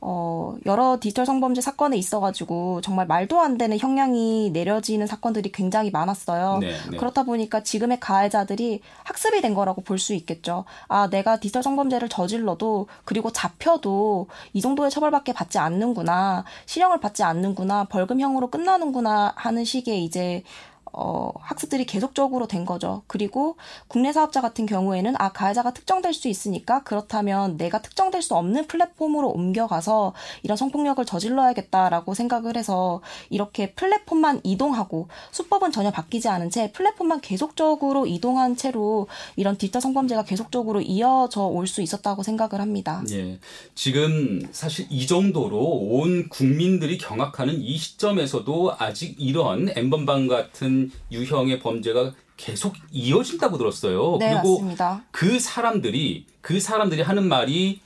어, 0.00 0.54
여러 0.66 0.98
디지털 1.00 1.26
성범죄 1.26 1.60
사건에 1.60 1.96
있어가지고 1.96 2.80
정말 2.82 3.06
말도 3.06 3.40
안 3.40 3.58
되는 3.58 3.78
형량이 3.78 4.50
내려지는 4.50 5.06
사건들이 5.06 5.52
굉장히 5.52 5.90
많았어요. 5.90 6.58
네, 6.58 6.72
네. 6.90 6.96
그렇다 6.96 7.24
보니까 7.24 7.62
지금의 7.62 7.98
가해자들이 8.00 8.80
학습이 9.04 9.40
된 9.40 9.54
거라고 9.54 9.82
볼 9.82 9.96
수 9.98 10.12
있겠죠. 10.14 10.64
아, 10.88 11.08
내가 11.08 11.40
디지털 11.40 11.62
성범죄를 11.62 12.08
저질러도 12.10 12.86
그리고 13.04 13.30
잡혀도 13.32 14.28
이 14.52 14.60
정도의 14.60 14.90
처벌밖에 14.90 15.32
받지 15.32 15.58
않는구나. 15.58 16.44
실형을 16.66 17.00
받지 17.00 17.22
않는구나. 17.22 17.84
벌금형으로 17.84 18.50
끝나는구나 18.50 19.32
하는 19.36 19.64
식의 19.64 20.04
이제 20.04 20.42
어, 20.98 21.30
학습들이 21.40 21.84
계속적으로 21.84 22.48
된 22.48 22.64
거죠. 22.64 23.02
그리고 23.06 23.56
국내 23.86 24.12
사업자 24.12 24.40
같은 24.40 24.64
경우에는 24.64 25.14
아, 25.18 25.30
가해자가 25.30 25.74
특정될 25.74 26.14
수 26.14 26.28
있으니까 26.28 26.82
그렇다면 26.84 27.58
내가 27.58 27.82
특정될 27.82 28.22
수 28.22 28.34
없는 28.34 28.66
플랫폼으로 28.66 29.28
옮겨가서 29.28 30.14
이런 30.42 30.56
성폭력을 30.56 31.04
저질러야겠다라고 31.04 32.14
생각을 32.14 32.56
해서 32.56 33.02
이렇게 33.28 33.72
플랫폼만 33.72 34.40
이동하고 34.42 35.08
수법은 35.32 35.70
전혀 35.70 35.90
바뀌지 35.90 36.28
않은 36.28 36.48
채 36.48 36.72
플랫폼만 36.72 37.20
계속적으로 37.20 38.06
이동한 38.06 38.56
채로 38.56 39.08
이런 39.36 39.58
디지털 39.58 39.82
성범죄가 39.82 40.24
계속적으로 40.24 40.80
이어져 40.80 41.42
올 41.42 41.66
수 41.66 41.82
있었다고 41.82 42.22
생각을 42.22 42.60
합니다. 42.60 43.02
예. 43.10 43.38
지금 43.74 44.40
사실 44.52 44.86
이 44.88 45.06
정도로 45.06 45.58
온 45.58 46.28
국민들이 46.28 46.96
경악하는 46.96 47.60
이 47.60 47.76
시점에서도 47.76 48.76
아직 48.78 49.16
이런 49.18 49.68
엠번방 49.74 50.28
같은 50.28 50.85
유형의 51.10 51.60
범죄가 51.60 52.12
계속 52.36 52.74
이어진다고 52.92 53.56
들었어요. 53.58 54.16
네, 54.18 54.32
그리고 54.32 54.54
맞습니다. 54.58 55.02
그 55.10 55.38
사람들이 55.38 56.26
그 56.40 56.60
사람들이 56.60 57.02
하는 57.02 57.26
말이 57.28 57.80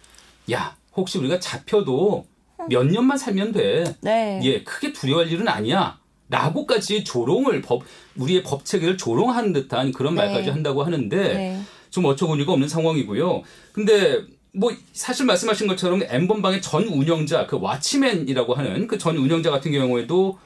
야 0.50 0.76
혹시 0.96 1.18
우리가 1.18 1.38
잡혀도 1.38 2.26
몇 2.68 2.84
년만 2.86 3.16
살면 3.16 3.52
돼. 3.52 3.84
네. 4.00 4.40
예, 4.42 4.62
크게 4.64 4.92
두려워할 4.92 5.30
일은 5.30 5.48
아니야. 5.48 5.98
라고까지 6.28 7.04
조롱을 7.04 7.62
법 7.62 7.82
우리의 8.16 8.42
법 8.42 8.64
체계를 8.64 8.96
조롱하는 8.96 9.52
듯한 9.52 9.92
그런 9.92 10.14
네. 10.14 10.22
말까지 10.24 10.50
한다고 10.50 10.82
하는데 10.84 11.16
네. 11.16 11.60
좀 11.90 12.04
어처구니가 12.04 12.52
없는 12.52 12.68
상황이고요. 12.68 13.42
근데 13.72 14.20
뭐 14.52 14.72
사실 14.92 15.26
말씀하신 15.26 15.66
것처럼 15.68 16.02
엠번방의 16.02 16.60
전 16.62 16.84
운영자 16.84 17.46
그 17.46 17.58
와치맨이라고 17.60 18.54
하는 18.54 18.86
그 18.86 18.98
전 18.98 19.16
운영자 19.16 19.50
같은 19.50 19.72
경우에도 19.72 20.38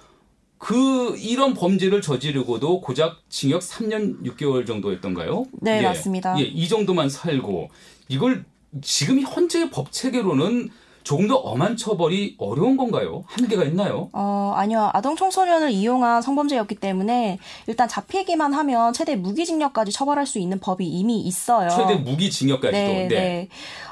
그 0.59 1.17
이런 1.19 1.55
범죄를 1.55 2.01
저지르고도 2.01 2.81
고작 2.81 3.19
징역 3.29 3.61
3년 3.61 4.23
6개월 4.25 4.67
정도였던가요? 4.67 5.45
네, 5.61 5.79
예. 5.79 5.83
맞습니다. 5.83 6.39
예, 6.41 6.45
이 6.45 6.69
정도만 6.69 7.09
살고 7.09 7.71
이걸 8.09 8.45
지금 8.83 9.21
현재의 9.21 9.71
법 9.71 9.93
체계로는 9.93 10.71
조금 11.05 11.29
더 11.29 11.37
엄한 11.37 11.77
처벌이 11.77 12.35
어려운 12.39 12.79
건가요? 12.79 13.25
한계가 13.27 13.65
있나요? 13.65 14.09
어, 14.13 14.55
아니요. 14.57 14.91
아동 14.95 15.17
청소년을 15.17 15.71
이용한 15.71 16.23
성범죄였기 16.23 16.77
때문에 16.77 17.39
일단 17.67 17.89
잡히기만 17.89 18.55
하면 18.55 18.95
최대 18.95 19.15
무기징역까지 19.15 19.93
처벌할 19.93 20.27
수 20.27 20.39
있는 20.39 20.59
법이 20.59 20.87
이미 20.87 21.21
있어요. 21.21 21.69
최대 21.69 21.97
무기징역까지도. 21.97 22.77
네, 22.77 23.07
네. 23.07 23.09
네. 23.09 23.49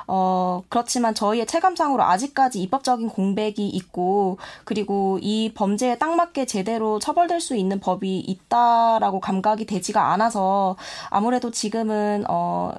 어, 0.09 0.63
그렇지만 0.71 1.15
저희의 1.15 1.47
체감상으로 1.47 2.03
아직까지 2.03 2.61
입법적인 2.63 3.11
공백이 3.11 3.69
있고 3.69 4.39
그리고 4.65 5.19
이 5.21 5.53
범죄에 5.55 5.99
딱 5.99 6.17
맞게 6.17 6.47
제대로 6.47 6.99
처벌될 6.99 7.41
수 7.41 7.55
있는 7.57 7.79
법이 7.79 8.21
있다라고 8.21 9.21
감각이 9.21 9.67
되지가 9.67 10.13
않아서 10.13 10.77
아무래도 11.11 11.51
지금은 11.51 12.25
어 12.29 12.73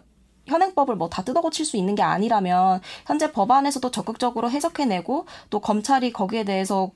현행법을 0.46 0.96
뭐 0.96 1.10
다 1.10 1.24
뜯어고칠 1.24 1.66
수 1.66 1.78
있는 1.78 1.96
게 1.96 2.02
아니라면 2.02 2.82
현재 3.06 3.32
법안에서도 3.32 3.92
적극적으로 3.92 4.50
해석해내고 4.50 5.26
또 5.50 5.60
검찰이 5.60 6.12
거기에 6.12 6.44
대해서 6.44 6.92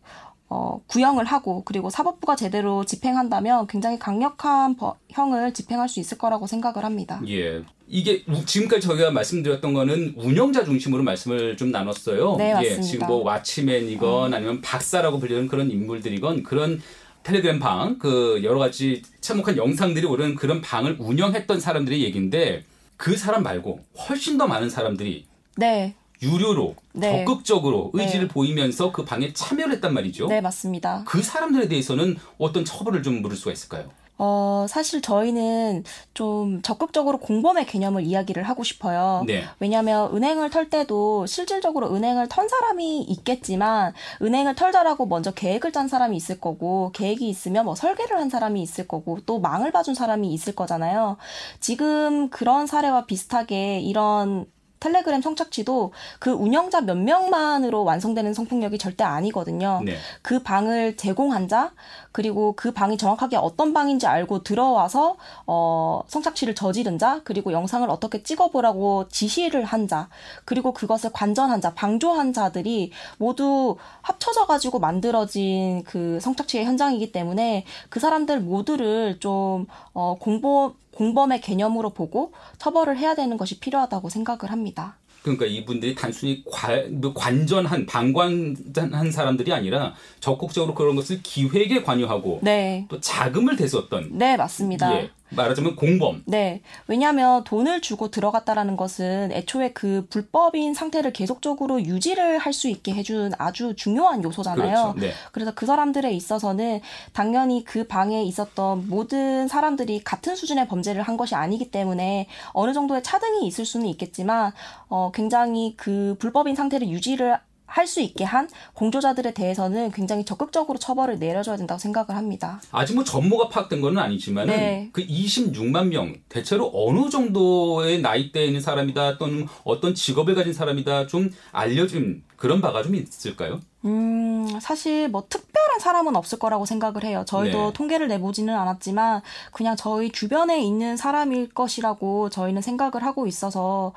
어, 0.50 0.80
구형을 0.88 1.26
하고 1.26 1.62
그리고 1.66 1.90
사법부가 1.90 2.36
제대로 2.38 2.86
집행한다면 2.86 3.68
굉장히 3.68 4.00
강력한 4.00 4.78
버, 4.78 4.96
형을 5.10 5.54
집행할 5.54 5.90
수 5.90 6.00
있을 6.00 6.18
거라고 6.18 6.48
생각을 6.48 6.86
합니다. 6.86 7.22
예. 7.28 7.64
이게 7.90 8.24
지금까지 8.46 8.82
저희가 8.88 9.12
말씀드렸던 9.12 9.74
거는 9.74 10.14
운영자 10.18 10.64
중심으로 10.64 11.04
말씀을 11.04 11.58
좀 11.58 11.72
나눴어요. 11.72 12.36
네, 12.38 12.54
맞습니다. 12.54 12.78
예, 12.78 12.82
지금 12.82 13.08
뭐 13.08 13.24
와치맨이건 13.24 14.32
음. 14.32 14.34
아니면 14.34 14.62
박사라고 14.62 15.20
불리는 15.20 15.48
그런 15.48 15.70
인물들이건 15.70 16.44
그런 16.44 16.82
텔레그램 17.24 17.60
방, 17.60 17.98
그 18.00 18.40
여러 18.44 18.58
가지 18.58 19.02
참혹한 19.20 19.58
영상들이 19.58 20.06
오른 20.06 20.36
그런 20.36 20.62
방을 20.62 20.96
운영했던 21.00 21.60
사람들의 21.60 22.02
얘기인데 22.04 22.64
그 22.98 23.16
사람 23.16 23.44
말고 23.44 23.80
훨씬 23.98 24.38
더 24.38 24.48
많은 24.48 24.70
사람들이 24.70 25.26
네. 25.56 25.96
유료로 26.22 26.76
네. 26.94 27.20
적극적으로 27.20 27.92
네. 27.94 28.04
의지를 28.04 28.28
네. 28.28 28.34
보이면서 28.34 28.92
그 28.92 29.06
방에 29.06 29.32
참여를 29.34 29.76
했단 29.76 29.94
말이죠. 29.94 30.28
네, 30.28 30.42
맞습니다. 30.42 31.04
그 31.06 31.22
사람들에 31.22 31.68
대해서는 31.68 32.18
어떤 32.40 32.66
처벌을 32.66 33.04
좀 33.04 33.22
물을 33.22 33.38
수가 33.38 33.52
있을까요? 33.52 33.90
어, 34.18 34.66
사실 34.68 35.02
저희는 35.02 35.84
좀 36.14 36.62
적극적으로 36.62 37.20
공범의 37.20 37.66
개념을 37.66 38.04
이야기를 38.04 38.44
하고 38.44 38.64
싶어요. 38.64 39.24
네. 39.28 39.44
왜냐하면 39.60 40.16
은행을 40.16 40.50
털 40.50 40.70
때도 40.70 41.26
실질적으로 41.26 41.94
은행을 41.94 42.28
턴 42.30 42.48
사람이 42.48 43.02
있겠지만 43.02 43.94
은행을 44.22 44.56
털자라고 44.56 45.06
먼저 45.06 45.32
계획을 45.32 45.72
짠 45.72 45.88
사람이 45.88 46.18
있을 46.18 46.40
거고 46.40 46.92
계획이 46.94 47.30
있으면 47.30 47.66
뭐 47.66 47.76
설계를 47.76 48.18
한 48.18 48.30
사람이 48.30 48.62
있을 48.62 48.88
거고 48.88 49.20
또 49.26 49.40
망을 49.40 49.72
봐준 49.72 49.94
사람이 49.94 50.34
있을 50.34 50.56
거잖아요. 50.56 51.18
지금 51.60 52.30
그런 52.30 52.66
사례와 52.68 53.06
비슷하게 53.06 53.82
이런 53.82 54.46
텔레그램 54.80 55.22
성착취도 55.22 55.94
그 56.20 56.32
운영자 56.32 56.82
몇 56.82 56.98
명만으로 56.98 57.84
완성되는 57.84 58.34
성폭력이 58.34 58.78
절대 58.78 59.04
아니거든요. 59.04 59.82
네. 59.84 59.96
그 60.22 60.44
방을 60.44 60.98
제공한 60.98 61.48
자 61.48 61.72
그리고 62.12 62.54
그 62.56 62.72
방이 62.72 62.98
정확하게 62.98 63.38
어떤 63.38 63.74
방인지 63.74 64.06
알고 64.08 64.44
들어와서 64.44 65.18
어 65.48 66.02
성착취를 66.08 66.56
저지른 66.56 66.98
자 66.98 67.22
그리고 67.24 67.52
영상을 67.52 67.90
어떻게 67.90 68.22
찍어보라고 68.22 69.08
지시를 69.10 69.64
한 69.64 69.88
자 69.88 70.10
그리고 70.44 70.74
그것을 70.74 71.12
관전한 71.14 71.62
자 71.62 71.74
방조한 71.74 72.34
자들이 72.34 72.92
모두 73.18 73.78
합쳐져 74.02 74.46
가지고 74.46 74.80
만들어진 74.80 75.84
그 75.84 76.20
성착취의 76.20 76.66
현장이기 76.66 77.12
때문에 77.12 77.64
그 77.90 78.00
사람들 78.00 78.42
모두를 78.42 79.20
좀어 79.20 80.18
공범 80.20 80.74
공범의 80.98 81.42
개념으로 81.42 81.92
보고 81.92 82.34
처벌을 82.58 82.98
해야 82.98 83.14
되는 83.14 83.38
것이 83.38 83.60
필요하다고 83.60 84.10
생각을 84.10 84.52
합니다. 84.52 84.98
그러니까 85.22 85.46
이분들이 85.46 85.94
단순히 85.94 86.44
뭐 86.92 87.14
관전한 87.14 87.86
방관한 87.86 89.12
사람들이 89.12 89.54
아니라 89.54 89.94
적극적으로 90.20 90.74
그런 90.74 90.96
것을 90.96 91.22
기획에 91.22 91.84
관여하고 91.84 92.40
네. 92.42 92.88
또 92.90 93.00
자금을 93.00 93.58
대었던 93.58 94.18
네 94.18 94.38
맞습니다. 94.38 94.96
예. 94.96 95.12
말하자면 95.30 95.76
공범. 95.76 96.24
네. 96.26 96.62
왜냐하면 96.88 97.44
돈을 97.44 97.82
주고 97.82 98.10
들어갔다라는 98.12 98.76
것은 98.78 99.32
애초에 99.32 99.72
그 99.72 100.06
불법인 100.10 100.74
상태를 100.74 101.14
계속적으로 101.14 101.82
유지를 101.82 102.38
할 102.40 102.58
수 102.58 102.70
있게 102.70 102.92
해준 102.94 103.32
아주 103.38 103.76
중요한 103.76 104.24
요소잖아요. 104.24 104.94
그렇죠. 104.94 105.00
네. 105.00 105.12
그래서 105.32 105.54
그 105.54 105.68
사람들에 105.68 106.12
있어서는 106.12 106.82
당연히 107.14 107.64
그 107.64 107.86
방에 107.86 108.24
있었던 108.24 108.90
모든 108.90 109.48
사람들이 109.48 110.04
같은 110.04 110.36
수준의 110.36 110.68
범죄를 110.68 111.04
한 111.04 111.16
것이 111.18 111.36
아니기 111.36 111.70
때문에 111.70 112.28
어느 112.54 112.74
정도의 112.74 113.04
차등이 113.04 113.46
있을 113.46 113.64
수는 113.64 113.86
있겠지만 113.88 114.54
어, 114.90 115.12
굉장히 115.14 115.76
그 115.78 116.16
불법인 116.18 116.56
상태를 116.56 116.90
유지를 116.90 117.38
할 117.68 117.88
수 117.88 118.02
있게 118.02 118.24
한 118.26 118.50
공조자들에 118.74 119.34
대해서는 119.34 119.92
굉장히 119.92 120.26
적극적으로 120.26 120.78
처벌을 120.78 121.20
내려줘야 121.20 121.56
된다고 121.56 121.80
생각을 121.80 122.16
합니다. 122.16 122.60
아직 122.72 122.96
뭐 122.96 123.04
전모가 123.04 123.50
파악된 123.50 123.80
건 123.82 123.98
아니지만 123.98 124.48
네. 124.48 124.90
그 124.92 125.06
26만 125.06 125.88
명 125.88 126.16
대체로 126.28 126.72
어느 126.74 127.10
정도의 127.10 128.02
나이대에 128.02 128.46
있는 128.48 128.60
사람이다 128.62 129.18
또는 129.18 129.48
어떤 129.64 129.94
직업을 129.96 130.36
가진 130.36 130.52
사람이다 130.54 131.08
좀 131.08 131.30
알려진 131.52 132.24
그런 132.36 132.62
바가 132.62 132.84
좀 132.84 132.96
있을까요? 132.96 133.60
음, 133.86 134.48
사실 134.62 135.08
뭐 135.08 135.26
특별한 135.30 135.80
사람은 135.80 136.16
없을 136.16 136.40
거라고 136.40 136.66
생각을 136.66 137.04
해요. 137.04 137.24
저희도 137.26 137.68
네. 137.68 137.74
통계를 137.74 138.08
내보지는 138.10 138.54
않았지만 138.54 139.22
그냥 139.52 139.76
저희 139.76 140.12
주변에 140.12 140.62
있는 140.62 140.98
사람일 140.98 141.50
것이라고 141.50 142.30
저희는 142.30 142.62
생각을 142.62 143.04
하고 143.04 143.28
있어서 143.28 143.94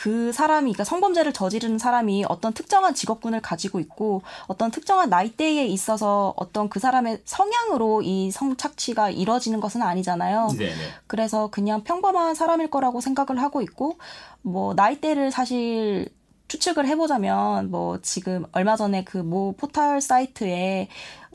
그 0.00 0.32
사람이, 0.32 0.70
그러니까 0.70 0.84
성범죄를 0.84 1.32
저지르는 1.32 1.78
사람이 1.78 2.24
어떤 2.28 2.52
특정한 2.52 2.94
직업군을 2.94 3.42
가지고 3.42 3.80
있고 3.80 4.22
어떤 4.46 4.70
특정한 4.70 5.10
나이대에 5.10 5.66
있어서 5.66 6.34
어떤 6.36 6.68
그 6.68 6.78
사람의 6.78 7.22
성향으로 7.24 8.02
이 8.02 8.30
성착취가 8.30 9.10
이루어지는 9.10 9.58
것은 9.58 9.82
아니잖아요. 9.82 10.50
네네. 10.56 10.72
그래서 11.08 11.48
그냥 11.50 11.82
평범한 11.82 12.36
사람일 12.36 12.70
거라고 12.70 13.00
생각을 13.00 13.42
하고 13.42 13.60
있고 13.60 13.98
뭐 14.42 14.72
나이대를 14.74 15.32
사실 15.32 16.08
추측을 16.46 16.86
해보자면 16.86 17.68
뭐 17.72 17.98
지금 18.00 18.44
얼마 18.52 18.76
전에 18.76 19.02
그 19.02 19.18
모 19.18 19.52
포털 19.56 20.00
사이트에 20.00 20.86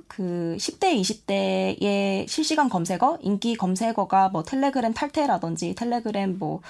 그 0.07 0.55
10대, 0.59 0.99
20대의 1.01 2.27
실시간 2.27 2.69
검색어, 2.69 3.17
인기 3.21 3.55
검색어가 3.55 4.29
뭐 4.29 4.43
텔레그램 4.43 4.93
탈퇴라든지 4.93 5.73
텔레그램 5.75 6.37
뭐 6.37 6.61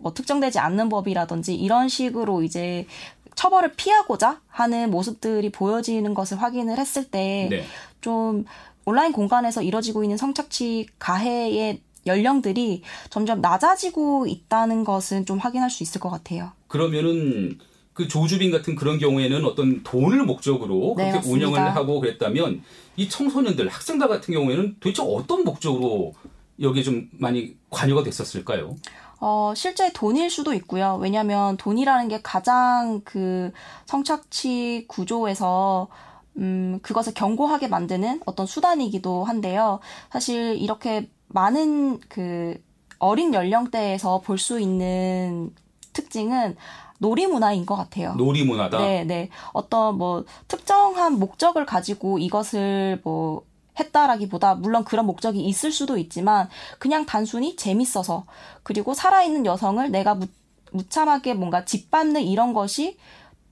뭐 0.00 0.14
특정되지 0.14 0.58
않는 0.58 0.88
법이라든지 0.88 1.54
이런 1.54 1.88
식으로 1.88 2.42
이제 2.42 2.86
처벌을 3.34 3.72
피하고자 3.74 4.40
하는 4.48 4.90
모습들이 4.90 5.50
보여지는 5.50 6.14
것을 6.14 6.42
확인을 6.42 6.78
했을 6.78 7.04
때좀 7.04 7.48
네. 7.50 8.44
온라인 8.84 9.12
공간에서 9.12 9.62
이뤄지고 9.62 10.02
있는 10.02 10.16
성착취 10.16 10.86
가해의 10.98 11.80
연령들이 12.06 12.82
점점 13.10 13.40
낮아지고 13.40 14.26
있다는 14.26 14.82
것은 14.82 15.26
좀 15.26 15.38
확인할 15.38 15.70
수 15.70 15.82
있을 15.82 16.00
것 16.00 16.10
같아요. 16.10 16.52
그러면은 16.66 17.58
그 17.92 18.08
조주빈 18.08 18.50
같은 18.50 18.76
그런 18.76 18.98
경우에는 18.98 19.44
어떤 19.44 19.82
돈을 19.82 20.24
목적으로 20.24 20.94
네, 20.96 21.10
그렇게 21.10 21.16
맞습니다. 21.16 21.46
운영을 21.48 21.76
하고 21.76 22.00
그랬다면 22.00 22.62
이 22.96 23.08
청소년들 23.08 23.68
학생들 23.68 24.08
같은 24.08 24.34
경우에는 24.34 24.76
도대체 24.80 25.02
어떤 25.02 25.44
목적으로 25.44 26.14
여기에 26.60 26.82
좀 26.82 27.08
많이 27.12 27.56
관여가 27.70 28.02
됐었을까요? 28.04 28.76
어, 29.20 29.52
실제 29.56 29.92
돈일 29.92 30.30
수도 30.30 30.54
있고요. 30.54 30.96
왜냐하면 31.00 31.56
돈이라는 31.56 32.08
게 32.08 32.20
가장 32.22 33.00
그 33.04 33.52
성착취 33.86 34.84
구조에서 34.88 35.88
음, 36.36 36.78
그것을 36.82 37.14
견고하게 37.14 37.66
만드는 37.68 38.20
어떤 38.26 38.46
수단이기도 38.46 39.24
한데요. 39.24 39.80
사실 40.12 40.56
이렇게 40.56 41.10
많은 41.28 41.98
그 42.08 42.62
어린 43.00 43.34
연령대에서 43.34 44.20
볼 44.20 44.38
수 44.38 44.60
있는 44.60 45.52
특징은 45.92 46.56
놀이 47.00 47.26
문화인 47.26 47.66
것 47.66 47.74
같아요. 47.76 48.14
놀이 48.14 48.44
문화다. 48.44 48.78
네, 48.78 49.04
네. 49.04 49.30
어떤 49.52 49.98
뭐 49.98 50.24
특정한 50.48 51.18
목적을 51.18 51.66
가지고 51.66 52.18
이것을 52.18 53.00
뭐 53.04 53.42
했다라기보다 53.78 54.56
물론 54.56 54.84
그런 54.84 55.06
목적이 55.06 55.44
있을 55.44 55.72
수도 55.72 55.96
있지만 55.98 56.48
그냥 56.78 57.06
단순히 57.06 57.56
재밌어서 57.56 58.24
그리고 58.62 58.94
살아있는 58.94 59.46
여성을 59.46 59.90
내가 59.90 60.14
무, 60.14 60.26
무참하게 60.72 61.34
뭔가 61.34 61.64
짓밟는 61.64 62.22
이런 62.22 62.52
것이 62.52 62.98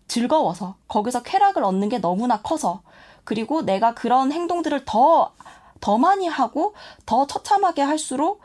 즐거워서 0.08 0.76
거기서 0.88 1.22
쾌락을 1.22 1.64
얻는 1.64 1.88
게 1.88 1.98
너무나 1.98 2.40
커서 2.42 2.82
그리고 3.24 3.62
내가 3.62 3.94
그런 3.94 4.30
행동들을 4.30 4.84
더, 4.84 5.32
더 5.80 5.98
많이 5.98 6.28
하고 6.28 6.74
더 7.06 7.26
처참하게 7.26 7.82
할수록 7.82 8.40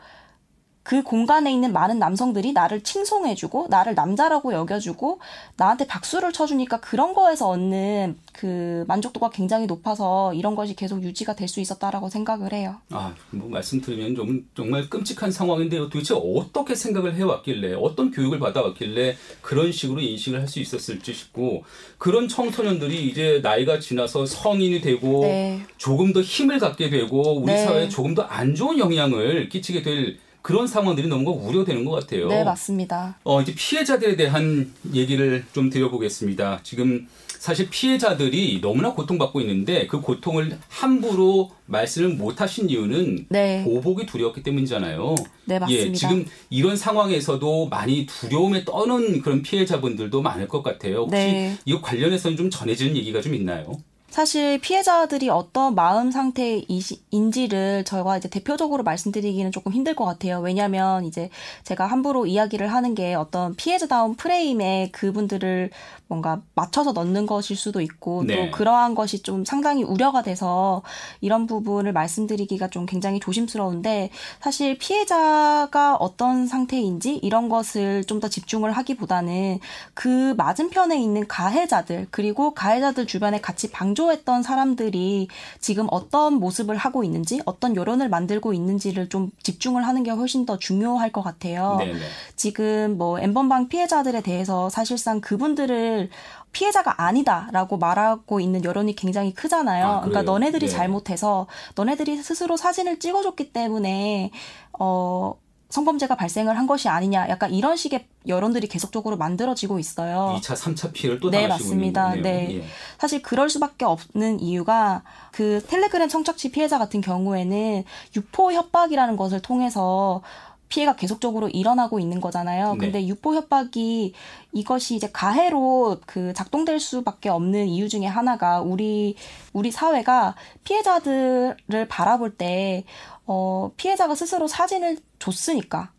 그 0.82 1.02
공간에 1.02 1.52
있는 1.52 1.72
많은 1.72 1.98
남성들이 2.00 2.52
나를 2.52 2.82
칭송해주고 2.82 3.68
나를 3.70 3.94
남자라고 3.94 4.52
여겨주고 4.52 5.20
나한테 5.56 5.86
박수를 5.86 6.32
쳐주니까 6.32 6.80
그런 6.80 7.14
거에서 7.14 7.48
얻는 7.50 8.16
그 8.32 8.84
만족도가 8.88 9.30
굉장히 9.30 9.66
높아서 9.66 10.34
이런 10.34 10.56
것이 10.56 10.74
계속 10.74 11.02
유지가 11.02 11.34
될 11.36 11.52
수 11.52 11.60
있었다라고 11.60 12.08
생각을 12.08 12.54
해요. 12.54 12.76
아, 12.90 13.14
뭐 13.30 13.46
말씀 13.48 13.78
들으면 13.80 14.14
좀 14.14 14.48
정말 14.56 14.88
끔찍한 14.88 15.30
상황인데요. 15.30 15.90
도대체 15.90 16.14
어떻게 16.14 16.74
생각을 16.74 17.14
해왔길래 17.14 17.74
어떤 17.74 18.10
교육을 18.10 18.38
받아왔길래 18.38 19.16
그런 19.42 19.70
식으로 19.70 20.00
인식을 20.00 20.40
할 20.40 20.48
수 20.48 20.60
있었을지 20.60 21.12
싶고 21.12 21.64
그런 21.98 22.26
청소년들이 22.28 23.06
이제 23.08 23.40
나이가 23.42 23.78
지나서 23.78 24.24
성인이 24.26 24.80
되고 24.80 25.20
네. 25.22 25.60
조금 25.76 26.12
더 26.14 26.22
힘을 26.22 26.58
갖게 26.58 26.88
되고 26.90 27.36
우리 27.38 27.52
네. 27.52 27.64
사회에 27.64 27.88
조금 27.88 28.14
더 28.14 28.22
안 28.28 28.54
좋은 28.54 28.78
영향을 28.78 29.48
끼치게 29.50 29.82
될 29.82 30.16
그런 30.42 30.66
상황들이 30.66 31.08
너무 31.08 31.30
우려되는 31.30 31.84
것 31.84 31.92
같아요. 31.92 32.28
네, 32.28 32.44
맞습니다. 32.44 33.16
어, 33.24 33.40
이제 33.40 33.54
피해자들에 33.54 34.16
대한 34.16 34.72
얘기를 34.92 35.44
좀 35.52 35.70
드려보겠습니다. 35.70 36.60
지금 36.64 37.06
사실 37.38 37.68
피해자들이 37.70 38.60
너무나 38.60 38.92
고통받고 38.92 39.40
있는데 39.40 39.86
그 39.86 40.00
고통을 40.00 40.58
함부로 40.68 41.50
말씀을 41.66 42.10
못 42.10 42.40
하신 42.40 42.70
이유는 42.70 43.26
네. 43.30 43.64
보복이 43.64 44.06
두려웠기 44.06 44.42
때문이잖아요. 44.42 45.14
네, 45.46 45.58
맞습니다. 45.58 45.88
예, 45.88 45.92
지금 45.92 46.24
이런 46.50 46.76
상황에서도 46.76 47.68
많이 47.68 48.06
두려움에 48.06 48.64
떠는 48.64 49.22
그런 49.22 49.42
피해자분들도 49.42 50.22
많을 50.22 50.46
것 50.48 50.62
같아요. 50.62 50.98
혹시 50.98 51.16
네. 51.16 51.56
이거 51.64 51.80
관련해서는 51.80 52.36
좀 52.36 52.50
전해지는 52.50 52.96
얘기가 52.96 53.20
좀 53.20 53.34
있나요? 53.34 53.72
사실 54.12 54.60
피해자들이 54.60 55.28
어떤 55.28 55.74
마음 55.74 56.10
상태인지를 56.12 57.84
저희가 57.84 58.18
이제 58.18 58.28
대표적으로 58.28 58.84
말씀드리기는 58.84 59.50
조금 59.50 59.72
힘들 59.72 59.96
것 59.96 60.04
같아요. 60.04 60.38
왜냐하면 60.40 61.04
이제 61.04 61.30
제가 61.64 61.86
함부로 61.86 62.26
이야기를 62.26 62.72
하는 62.72 62.94
게 62.94 63.14
어떤 63.14 63.56
피해자다운 63.56 64.14
프레임에 64.14 64.90
그분들을 64.92 65.70
뭔가 66.08 66.40
맞춰서 66.54 66.92
넣는 66.92 67.26
것일 67.26 67.56
수도 67.56 67.80
있고 67.80 68.24
네. 68.24 68.36
또 68.36 68.50
그러한 68.56 68.94
것이 68.94 69.22
좀 69.22 69.44
상당히 69.46 69.82
우려가 69.82 70.22
돼서 70.22 70.82
이런 71.20 71.46
부분을 71.46 71.92
말씀드리기가 71.92 72.68
좀 72.68 72.84
굉장히 72.86 73.18
조심스러운데 73.18 74.10
사실 74.40 74.76
피해자가 74.78 75.96
어떤 75.96 76.46
상태인지 76.46 77.16
이런 77.16 77.48
것을 77.48 78.04
좀 78.04 78.22
더 78.22 78.28
집중을 78.28 78.70
하기보다는 78.70 79.58
그 79.94 80.34
맞은편에 80.36 80.96
있는 81.02 81.26
가해자들 81.26 82.06
그리고 82.12 82.54
가해자들 82.54 83.06
주변에 83.06 83.40
같이 83.40 83.70
방조 83.72 84.01
했던 84.10 84.42
사람들이 84.42 85.28
지금 85.60 85.86
어떤 85.90 86.34
모습을 86.34 86.76
하고 86.76 87.04
있는지 87.04 87.40
어떤 87.44 87.76
여론을 87.76 88.08
만들고 88.08 88.52
있는지를 88.52 89.08
좀 89.08 89.30
집중을 89.42 89.86
하는 89.86 90.02
게 90.02 90.10
훨씬 90.10 90.46
더 90.46 90.58
중요할 90.58 91.12
것 91.12 91.22
같아요. 91.22 91.76
네네. 91.78 91.98
지금 92.36 92.98
뭐 92.98 93.20
엠번방 93.20 93.68
피해자들에 93.68 94.22
대해서 94.22 94.68
사실상 94.70 95.20
그분들을 95.20 96.10
피해자가 96.52 97.02
아니다라고 97.02 97.78
말하고 97.78 98.40
있는 98.40 98.64
여론이 98.64 98.94
굉장히 98.94 99.32
크잖아요. 99.34 99.86
아, 99.86 100.00
그러니까 100.00 100.22
너네들이 100.22 100.66
네. 100.66 100.72
잘못해서 100.72 101.46
너네들이 101.74 102.16
스스로 102.22 102.56
사진을 102.56 102.98
찍어줬기 102.98 103.52
때문에 103.52 104.30
어 104.78 105.34
성범죄가 105.72 106.16
발생을 106.16 106.58
한 106.58 106.66
것이 106.66 106.90
아니냐 106.90 107.30
약간 107.30 107.50
이런 107.50 107.76
식의 107.76 108.06
여론들이 108.28 108.68
계속적으로 108.68 109.16
만들어지고 109.16 109.78
있어요. 109.78 110.38
2차, 110.38 110.54
3차 110.54 110.92
피해를 110.92 111.18
또 111.18 111.30
네, 111.30 111.48
맞습니다. 111.48 112.14
네. 112.16 112.58
예. 112.58 112.64
사실 112.98 113.22
그럴 113.22 113.48
수밖에 113.48 113.86
없는 113.86 114.40
이유가 114.40 115.02
그 115.32 115.64
텔레그램 115.66 116.10
성착취 116.10 116.52
피해자 116.52 116.78
같은 116.78 117.00
경우에는 117.00 117.84
유포 118.14 118.52
협박이라는 118.52 119.16
것을 119.16 119.40
통해서 119.40 120.20
피해가 120.68 120.96
계속적으로 120.96 121.48
일어나고 121.48 122.00
있는 122.00 122.20
거잖아요. 122.20 122.72
네. 122.72 122.78
근데 122.78 123.06
유포 123.06 123.34
협박이 123.34 124.12
이것이 124.52 124.94
이제 124.96 125.08
가해로 125.10 126.00
그 126.06 126.34
작동될 126.34 126.80
수밖에 126.80 127.30
없는 127.30 127.66
이유 127.66 127.88
중에 127.88 128.06
하나가 128.06 128.60
우리 128.60 129.16
우리 129.54 129.70
사회가 129.70 130.34
피해자들을 130.64 131.88
바라볼 131.88 132.36
때 132.36 132.84
어, 133.26 133.70
피해자가 133.76 134.14
스스로 134.14 134.48
사진을 134.48 134.98
줬으니까. 135.22 135.92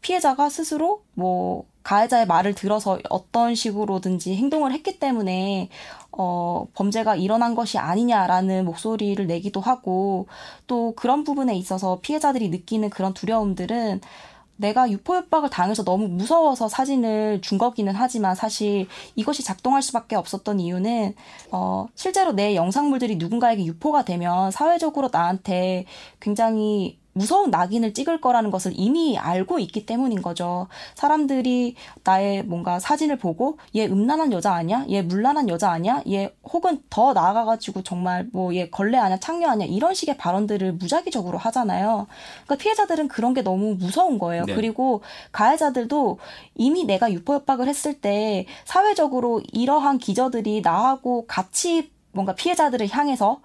피해자가 0.00 0.48
스스로 0.48 1.02
뭐 1.14 1.64
가해자의 1.82 2.26
말을 2.26 2.54
들어서 2.54 2.98
어떤 3.08 3.54
식으로든지 3.54 4.36
행동을 4.36 4.72
했기 4.72 4.98
때문에 4.98 5.70
어, 6.12 6.66
범죄가 6.74 7.16
일어난 7.16 7.54
것이 7.54 7.78
아니냐라는 7.78 8.64
목소리를 8.64 9.26
내기도 9.26 9.60
하고 9.60 10.26
또 10.66 10.92
그런 10.96 11.24
부분에 11.24 11.56
있어서 11.56 11.98
피해자들이 12.00 12.48
느끼는 12.50 12.90
그런 12.90 13.14
두려움들은 13.14 14.00
내가 14.56 14.90
유포협박을 14.90 15.50
당해서 15.50 15.84
너무 15.84 16.08
무서워서 16.08 16.68
사진을 16.68 17.40
준 17.42 17.58
거기는 17.58 17.92
하지만 17.94 18.34
사실 18.34 18.88
이것이 19.14 19.44
작동할 19.44 19.82
수밖에 19.82 20.16
없었던 20.16 20.58
이유는 20.58 21.14
어 21.52 21.86
실제로 21.94 22.32
내 22.32 22.56
영상물들이 22.56 23.16
누군가에게 23.16 23.64
유포가 23.64 24.04
되면 24.04 24.50
사회적으로 24.50 25.10
나한테 25.12 25.86
굉장히 26.20 26.98
무서운 27.18 27.50
낙인을 27.50 27.94
찍을 27.94 28.20
거라는 28.20 28.50
것을 28.50 28.72
이미 28.74 29.18
알고 29.18 29.58
있기 29.58 29.84
때문인 29.86 30.22
거죠. 30.22 30.68
사람들이 30.94 31.74
나의 32.04 32.44
뭔가 32.44 32.78
사진을 32.78 33.18
보고 33.18 33.58
얘 33.74 33.86
음란한 33.86 34.32
여자 34.32 34.52
아니야? 34.54 34.84
얘 34.88 35.02
물란한 35.02 35.48
여자 35.48 35.70
아니야? 35.70 36.02
얘 36.08 36.32
혹은 36.44 36.80
더 36.90 37.12
나아가가지고 37.12 37.82
정말 37.82 38.28
뭐 38.32 38.48
얘 38.54 38.70
걸레 38.70 38.96
아니야? 38.98 39.18
창녀 39.18 39.48
아니야? 39.48 39.66
이런 39.66 39.94
식의 39.94 40.16
발언들을 40.16 40.72
무작위적으로 40.74 41.38
하잖아요. 41.38 42.06
그러니까 42.44 42.56
피해자들은 42.62 43.08
그런 43.08 43.34
게 43.34 43.42
너무 43.42 43.74
무서운 43.74 44.18
거예요. 44.18 44.44
네. 44.46 44.54
그리고 44.54 45.02
가해자들도 45.32 46.18
이미 46.54 46.84
내가 46.84 47.12
유포 47.12 47.34
협박을 47.34 47.68
했을 47.68 48.00
때 48.00 48.46
사회적으로 48.64 49.42
이러한 49.52 49.98
기저들이 49.98 50.62
나하고 50.62 51.26
같이 51.26 51.90
뭔가 52.12 52.34
피해자들을 52.34 52.88
향해서 52.90 53.40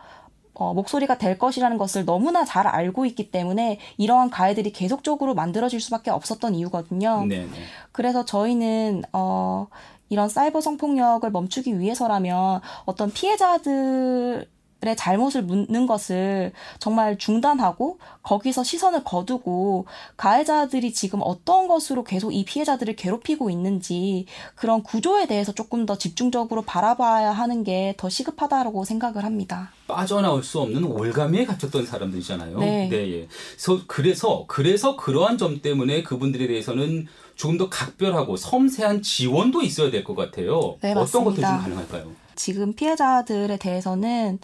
어, 0.54 0.74
목소리가 0.74 1.18
될 1.18 1.38
것이라는 1.38 1.78
것을 1.78 2.06
너무나 2.06 2.46
잘 2.46 2.68
알고 2.68 3.06
있기 3.08 3.32
때문에 3.32 3.80
이러한 3.98 4.30
가해들이 4.30 4.72
계속적으로 4.72 5.34
만들어질 5.34 5.82
수밖에 5.82 6.12
없었던 6.12 6.54
이유거든요. 6.56 7.26
네네. 7.26 7.48
그래서 7.92 8.24
저희는 8.24 9.04
어, 9.13 9.68
이런 10.10 10.30
사이버 10.30 10.62
성폭력을 10.62 11.30
멈추기 11.32 11.80
위해서라면 11.80 12.62
어떤 12.86 13.12
피해자들 13.12 14.48
의 14.88 14.96
잘못을 14.98 15.43
묻는 15.43 15.88
것을 15.88 16.52
정말 16.80 17.17
중단하고 17.17 18.00
거기서 18.22 18.63
시선을 18.63 19.04
거두고 19.04 19.86
가해자들이 20.17 20.93
지금 20.93 21.22
어떤 21.24 21.67
것으로 21.67 22.04
계속 22.04 22.34
이 22.34 22.43
피해자들을 22.43 22.96
괴롭히고 22.96 23.50
있는지 23.50 24.26
그런 24.56 24.84
구조에 24.84 25.26
대해서 25.28 25.52
조금 25.54 25.86
더 25.86 25.98
집중적으로 25.98 26.62
바라봐야 26.63 27.32
하는 27.32 27.63
게 27.63 27.93
더 27.98 28.10
시급하다고 28.10 28.84
생각을 28.86 29.24
합니다. 29.24 29.72
빠져나올 29.88 30.43
수 30.43 30.60
없는 30.60 30.84
올가미에 30.84 31.46
갇혔던 31.46 31.86
사람들이잖아요. 31.86 32.60
네. 32.60 32.89
네 32.89 33.12
예. 33.13 33.28
그래서 33.88 34.46
그래서 34.48 34.96
그러한 34.98 35.38
점 35.38 35.62
때문에 35.62 36.04
그분들에 36.04 36.48
대해서는 36.48 37.08
조금 37.36 37.58
더 37.58 37.69
각별하고 37.69 38.36
섬세한 38.38 39.02
지원도 39.02 39.62
있어야 39.62 39.89
될 39.91 40.04
것 40.04 40.15
같아요. 40.15 40.76
네, 40.82 40.93
어떤 40.93 41.24
것들이 41.24 41.46
좀 41.46 41.58
가능할까요? 41.60 42.12
지금 42.36 42.74
피해자들에 42.74 43.58
대해서는 43.58 44.39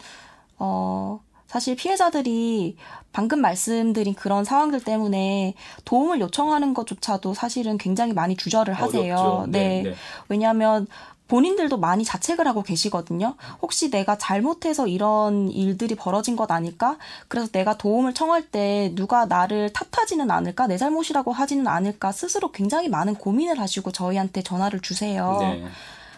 어, 0.59 1.19
사실 1.47 1.75
피해자들이 1.75 2.77
방금 3.11 3.41
말씀드린 3.41 4.13
그런 4.13 4.43
상황들 4.43 4.83
때문에 4.83 5.55
도움을 5.83 6.19
요청하는 6.19 6.75
것조차도 6.75 7.33
사실은 7.33 7.77
굉장히 7.79 8.13
많이 8.13 8.37
주저를 8.37 8.75
하세요. 8.75 9.45
네. 9.47 9.81
네. 9.81 9.89
네. 9.89 9.95
왜냐하면 10.27 10.85
본인들도 11.27 11.77
많이 11.77 12.03
자책을 12.03 12.47
하고 12.47 12.63
계시거든요. 12.63 13.35
혹시 13.61 13.89
내가 13.91 14.17
잘못해서 14.17 14.87
이런 14.87 15.49
일들이 15.49 15.95
벌어진 15.95 16.35
것 16.35 16.51
아닐까? 16.51 16.97
그래서 17.27 17.47
내가 17.51 17.77
도움을 17.77 18.13
청할 18.13 18.47
때 18.47 18.91
누가 18.95 19.25
나를 19.25 19.71
탓하지는 19.71 20.29
않을까? 20.31 20.65
내 20.67 20.77
잘못이라고 20.77 21.31
하지는 21.31 21.67
않을까? 21.67 22.11
스스로 22.11 22.51
굉장히 22.51 22.89
많은 22.89 23.15
고민을 23.15 23.59
하시고 23.59 23.91
저희한테 23.91 24.41
전화를 24.41 24.81
주세요. 24.81 25.37
네. 25.39 25.63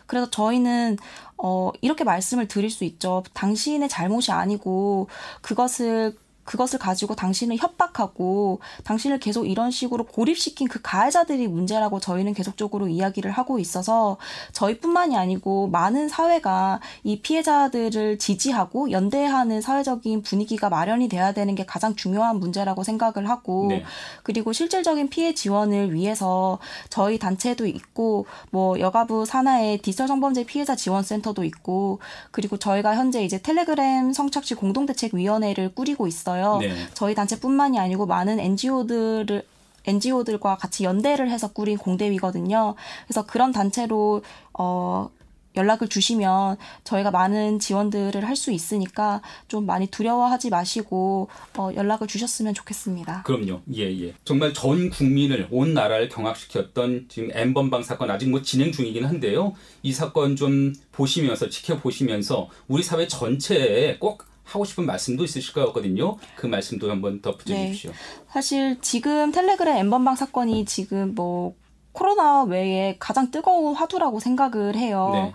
그래서 0.08 0.30
저희는 0.30 0.98
어 1.44 1.72
이렇게 1.82 2.04
말씀을 2.04 2.48
드릴 2.48 2.70
수 2.70 2.84
있죠. 2.84 3.24
당신의 3.34 3.90
잘못이 3.90 4.32
아니고 4.32 5.08
그것을 5.42 6.16
그것을 6.44 6.80
가지고 6.80 7.16
당신을 7.16 7.58
협박하고 7.58 8.60
당신을 8.84 9.20
계속 9.20 9.46
이런 9.46 9.72
식으로 9.72 10.06
고립시킨 10.06 10.68
그 10.68 10.82
가해자들이 10.82 11.48
문제라고 11.48 12.00
저희는 12.00 12.34
계속적으로 12.34 12.88
이야기를 12.88 13.32
하고 13.32 13.60
있어서 13.60 14.18
저희뿐만이 14.54 15.18
아니고 15.18 15.68
많은 15.68 16.10
사회가 16.10 16.80
이 17.04 17.22
피해자들을 17.22 18.18
지지하고 18.18 18.92
연대하는 18.92 19.62
사회적인 19.62 20.24
분위기가 20.24 20.70
마련이 20.70 21.10
돼야 21.10 21.34
되는 21.34 21.56
게 21.56 21.66
가장 21.66 21.96
중요한 21.96 22.38
문제라고 22.40 22.84
생각을 22.84 23.30
하고 23.30 23.68
네. 23.70 23.84
그리고 24.24 24.54
실질적인 24.54 25.10
피해 25.10 25.34
지원을 25.34 25.94
위해서 25.94 26.60
저희 26.90 27.18
단체도 27.18 27.66
있고 27.68 28.26
뭐 28.50 28.80
여가부 28.80 29.26
산하의 29.26 29.80
디지털 29.80 30.08
성범죄 30.08 30.46
피해자 30.46 30.76
지원센터도 30.76 31.44
있고 31.44 32.00
그리고 32.32 32.58
저희가 32.58 32.96
현재 32.96 33.24
이제 33.24 33.42
텔레그램 33.42 34.14
성착취 34.14 34.56
공동대책위원회를 34.56 35.74
꾸리고 35.74 36.08
있어요. 36.08 36.41
있어요. 36.42 36.58
네. 36.60 36.88
저희 36.94 37.16
단체뿐만이 37.16 37.80
아니고 37.80 38.06
많은 38.06 38.40
NGO들을 38.40 39.44
NGO들과 39.86 40.58
같이 40.58 40.84
연대를 40.84 41.30
해서 41.30 41.52
꾸린 41.52 41.78
공대위거든요. 41.78 42.76
그래서 43.08 43.26
그런 43.26 43.52
단체로 43.52 44.22
어 44.54 45.10
연락을 45.56 45.90
주시면 45.90 46.56
저희가 46.86 47.12
많은 47.12 47.60
지원들을 47.60 48.26
할 48.26 48.36
수 48.42 48.52
있으니까 48.52 49.22
좀 49.48 49.66
많이 49.68 49.86
두려워하지 49.86 50.50
마시고 50.50 51.28
어, 51.58 51.70
연락을 51.76 52.08
주셨으면 52.08 52.54
좋겠습니다. 52.56 53.22
그럼요. 53.24 53.60
예, 53.76 53.84
예. 53.84 54.14
정말 54.24 54.54
전 54.54 54.90
국민을 54.90 55.48
온 55.52 55.76
나라를 55.76 56.10
경악시켰던 56.10 57.06
지금 57.10 57.30
엠번방 57.34 57.84
사건 57.84 58.10
아직 58.10 58.30
뭐 58.30 58.42
진행 58.42 58.72
중이긴 58.72 59.06
한데요. 59.06 59.54
이 59.84 59.92
사건 59.92 60.36
좀 60.36 60.74
보시면서 60.92 61.50
지켜보시면서 61.50 62.50
우리 62.68 62.82
사회 62.82 63.08
전체에 63.08 63.98
꼭 64.00 64.26
하고 64.52 64.66
싶은 64.66 64.86
말씀도 64.86 65.24
있으실 65.24 65.54
것 65.54 65.66
같거든요. 65.68 66.18
그 66.36 66.46
말씀도 66.46 66.92
한번 66.92 67.22
덧붙여 67.22 67.54
네. 67.54 67.68
주십시오. 67.68 67.92
사실 68.30 68.80
지금 68.82 69.32
텔레그램 69.32 69.78
엠번방 69.78 70.16
사건이 70.16 70.66
지금 70.66 71.16
뭐 71.16 71.56
코로나 71.94 72.44
외에 72.44 72.98
가장 73.00 73.32
뜨거운 73.32 73.76
화두라고 73.76 74.20
생각을 74.20 74.76
해요. 74.76 75.12
네. 75.14 75.34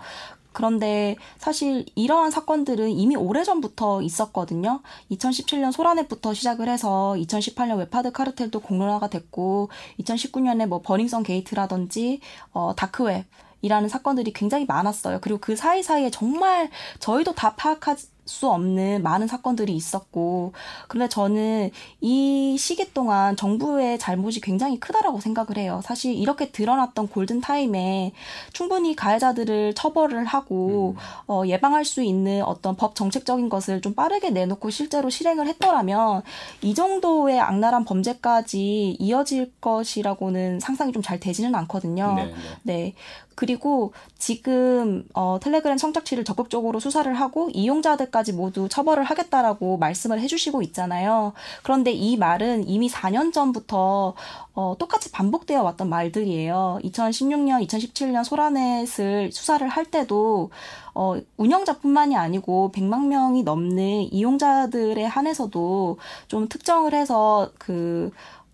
그런데 0.53 1.15
사실 1.37 1.85
이러한 1.93 2.31
사건들은 2.31 2.89
이미 2.89 3.15
오래전부터 3.15 4.01
있었거든요. 4.01 4.81
2017년 5.11 5.71
소라넷부터 5.71 6.33
시작을 6.33 6.67
해서 6.67 7.15
2018년 7.17 7.77
웹하드 7.77 8.11
카르텔도 8.11 8.61
공론화가 8.61 9.07
됐고 9.09 9.69
2019년에 9.99 10.65
뭐 10.65 10.81
버닝썬 10.81 11.21
게이트라든지 11.21 12.21
어 12.53 12.73
다크웹 12.75 13.25
이라는 13.61 13.87
사건들이 13.87 14.33
굉장히 14.33 14.65
많았어요. 14.65 15.19
그리고 15.21 15.39
그 15.39 15.55
사이사이에 15.55 16.09
정말 16.09 16.71
저희도 16.99 17.33
다 17.33 17.55
파악할 17.55 18.07
수 18.27 18.49
없는 18.49 19.01
많은 19.01 19.25
사건들이 19.25 19.75
있었고 19.75 20.53
그런데 20.87 21.09
저는 21.09 21.71
이 22.01 22.55
시기 22.59 22.93
동안 22.93 23.35
정부의 23.35 23.97
잘못이 23.97 24.41
굉장히 24.41 24.79
크다라고 24.79 25.19
생각을 25.19 25.57
해요. 25.57 25.81
사실 25.83 26.13
이렇게 26.13 26.51
드러났던 26.51 27.07
골든 27.07 27.41
타임에 27.41 28.11
충분히 28.53 28.95
가해자들을 28.95 29.73
처벌을 29.73 30.25
하고 30.25 30.95
음. 30.95 31.01
어, 31.27 31.43
예방할 31.47 31.83
수 31.83 32.03
있는 32.03 32.43
어떤 32.43 32.75
법 32.75 32.93
정책적인 32.95 33.49
것을 33.49 33.81
좀 33.81 33.95
빠르게 33.95 34.29
내놓고 34.29 34.69
실제로 34.69 35.09
실행을 35.09 35.47
했더라면 35.47 36.21
이 36.61 36.75
정도의 36.75 37.39
악랄한 37.39 37.85
범죄까지 37.85 38.97
이어질 38.99 39.51
것이라고는 39.59 40.59
상상이 40.59 40.91
좀 40.91 41.07
잘 41.07 41.19
되지는 41.21 41.55
않거든요. 41.55 42.15
네, 42.15 42.25
네. 42.25 42.33
네. 42.63 42.93
그리고 43.37 43.93
지금 44.17 45.05
어, 45.13 45.37
텔레그램 45.39 45.77
성착취를 45.77 46.23
적극적으로 46.23 46.79
수사를 46.79 47.13
하고 47.13 47.51
이용자들까지 47.53 48.33
모두 48.33 48.67
처벌을 48.67 49.03
하겠다라고 49.03 49.77
말씀을 49.77 50.19
해주시고 50.21 50.63
있잖아요. 50.63 51.33
그런데 51.61 51.91
이 51.91 52.17
말은 52.17 52.67
이미 52.67 52.89
4년 52.89 53.31
전부터 53.31 54.15
어, 54.55 54.75
똑같이 54.79 55.11
반복되어 55.11 55.61
왔던 55.61 55.87
말들이에요. 55.87 56.79
2016년, 56.83 57.63
2017년 57.67 58.23
소라넷을 58.23 59.31
수사를 59.31 59.67
할 59.67 59.85
때도 59.85 60.49
어, 60.95 61.15
운영자뿐만이 61.37 62.17
아니고 62.17 62.71
100만 62.73 63.05
명이 63.05 63.43
넘는 63.43 64.11
이용자들에 64.11 65.05
한해서도 65.05 65.99
좀 66.27 66.49
특정을 66.49 66.95
해서 66.95 67.51
그 67.59 68.09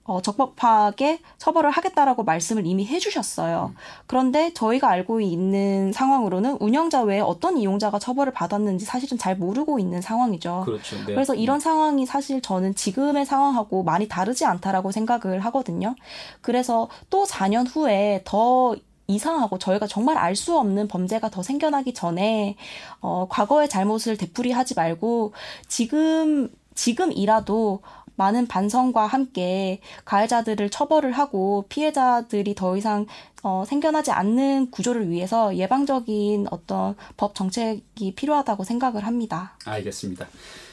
어, 0.05 0.21
적법하게 0.21 1.19
처벌을 1.37 1.71
하겠다라고 1.71 2.23
말씀을 2.23 2.65
이미 2.65 2.85
해주셨어요. 2.85 3.73
그런데 4.05 4.53
저희가 4.53 4.89
알고 4.89 5.21
있는 5.21 5.93
상황으로는 5.93 6.57
운영자 6.59 7.03
외에 7.03 7.21
어떤 7.21 7.57
이용자가 7.57 7.99
처벌을 7.99 8.33
받았는지 8.33 8.83
사실은 8.83 9.17
잘 9.17 9.37
모르고 9.37 9.79
있는 9.79 10.01
상황이죠. 10.01 10.63
그렇죠. 10.65 10.97
네. 10.97 11.13
그래서 11.13 11.33
이런 11.35 11.59
상황이 11.61 12.05
사실 12.05 12.41
저는 12.41 12.75
지금의 12.75 13.25
상황하고 13.25 13.83
많이 13.83 14.07
다르지 14.09 14.45
않다라고 14.45 14.91
생각을 14.91 15.39
하거든요. 15.39 15.95
그래서 16.41 16.89
또 17.09 17.23
4년 17.25 17.65
후에 17.73 18.21
더 18.25 18.75
이상하고 19.07 19.57
저희가 19.59 19.85
정말 19.85 20.17
알 20.17 20.33
수 20.35 20.57
없는 20.57 20.87
범죄가 20.87 21.29
더 21.29 21.43
생겨나기 21.43 21.93
전에 21.93 22.55
어 23.01 23.27
과거의 23.29 23.69
잘못을 23.69 24.17
되풀이하지 24.17 24.73
말고 24.75 25.33
지금 25.67 26.49
지금이라도 26.75 27.81
많은 28.15 28.47
반성과 28.47 29.07
함께 29.07 29.79
가해자들을 30.05 30.69
처벌을 30.69 31.11
하고 31.11 31.65
피해자들이 31.69 32.55
더 32.55 32.77
이상 32.77 33.07
어, 33.41 33.63
생겨나지 33.67 34.11
않는 34.11 34.71
구조를 34.71 35.09
위해서 35.09 35.55
예방적인 35.55 36.47
어떤 36.51 36.95
법 37.17 37.35
정책이 37.35 38.15
필요하다고 38.15 38.63
생각을 38.63 39.05
합니다. 39.05 39.57
알겠습니다. 39.65 40.27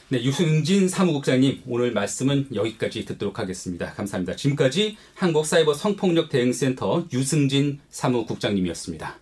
네, 0.09 0.23
유승진 0.25 0.89
사무국장님 0.89 1.63
오늘 1.69 1.93
말씀은 1.93 2.49
여기까지 2.53 3.05
듣도록 3.05 3.39
하겠습니다. 3.39 3.93
감사합니다. 3.93 4.35
지금까지 4.37 4.97
한국 5.15 5.47
사이버 5.47 5.73
성폭력 5.73 6.31
대응센터 6.31 7.05
유승진 7.13 7.81
사무국장님이었습니다. 7.91 9.15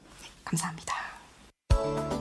감사합니다. 0.44 2.17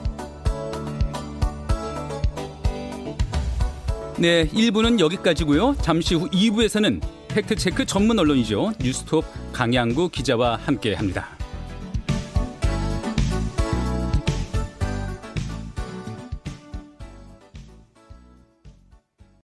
네, 4.20 4.48
1부는 4.48 4.98
여기까지고요. 4.98 5.76
잠시 5.80 6.16
후 6.16 6.28
2부에서는 6.30 7.00
팩트체크 7.28 7.86
전문 7.86 8.18
언론이죠. 8.18 8.72
뉴스톱 8.80 9.24
강양구 9.52 10.08
기자와 10.08 10.56
함께합니다. 10.56 11.37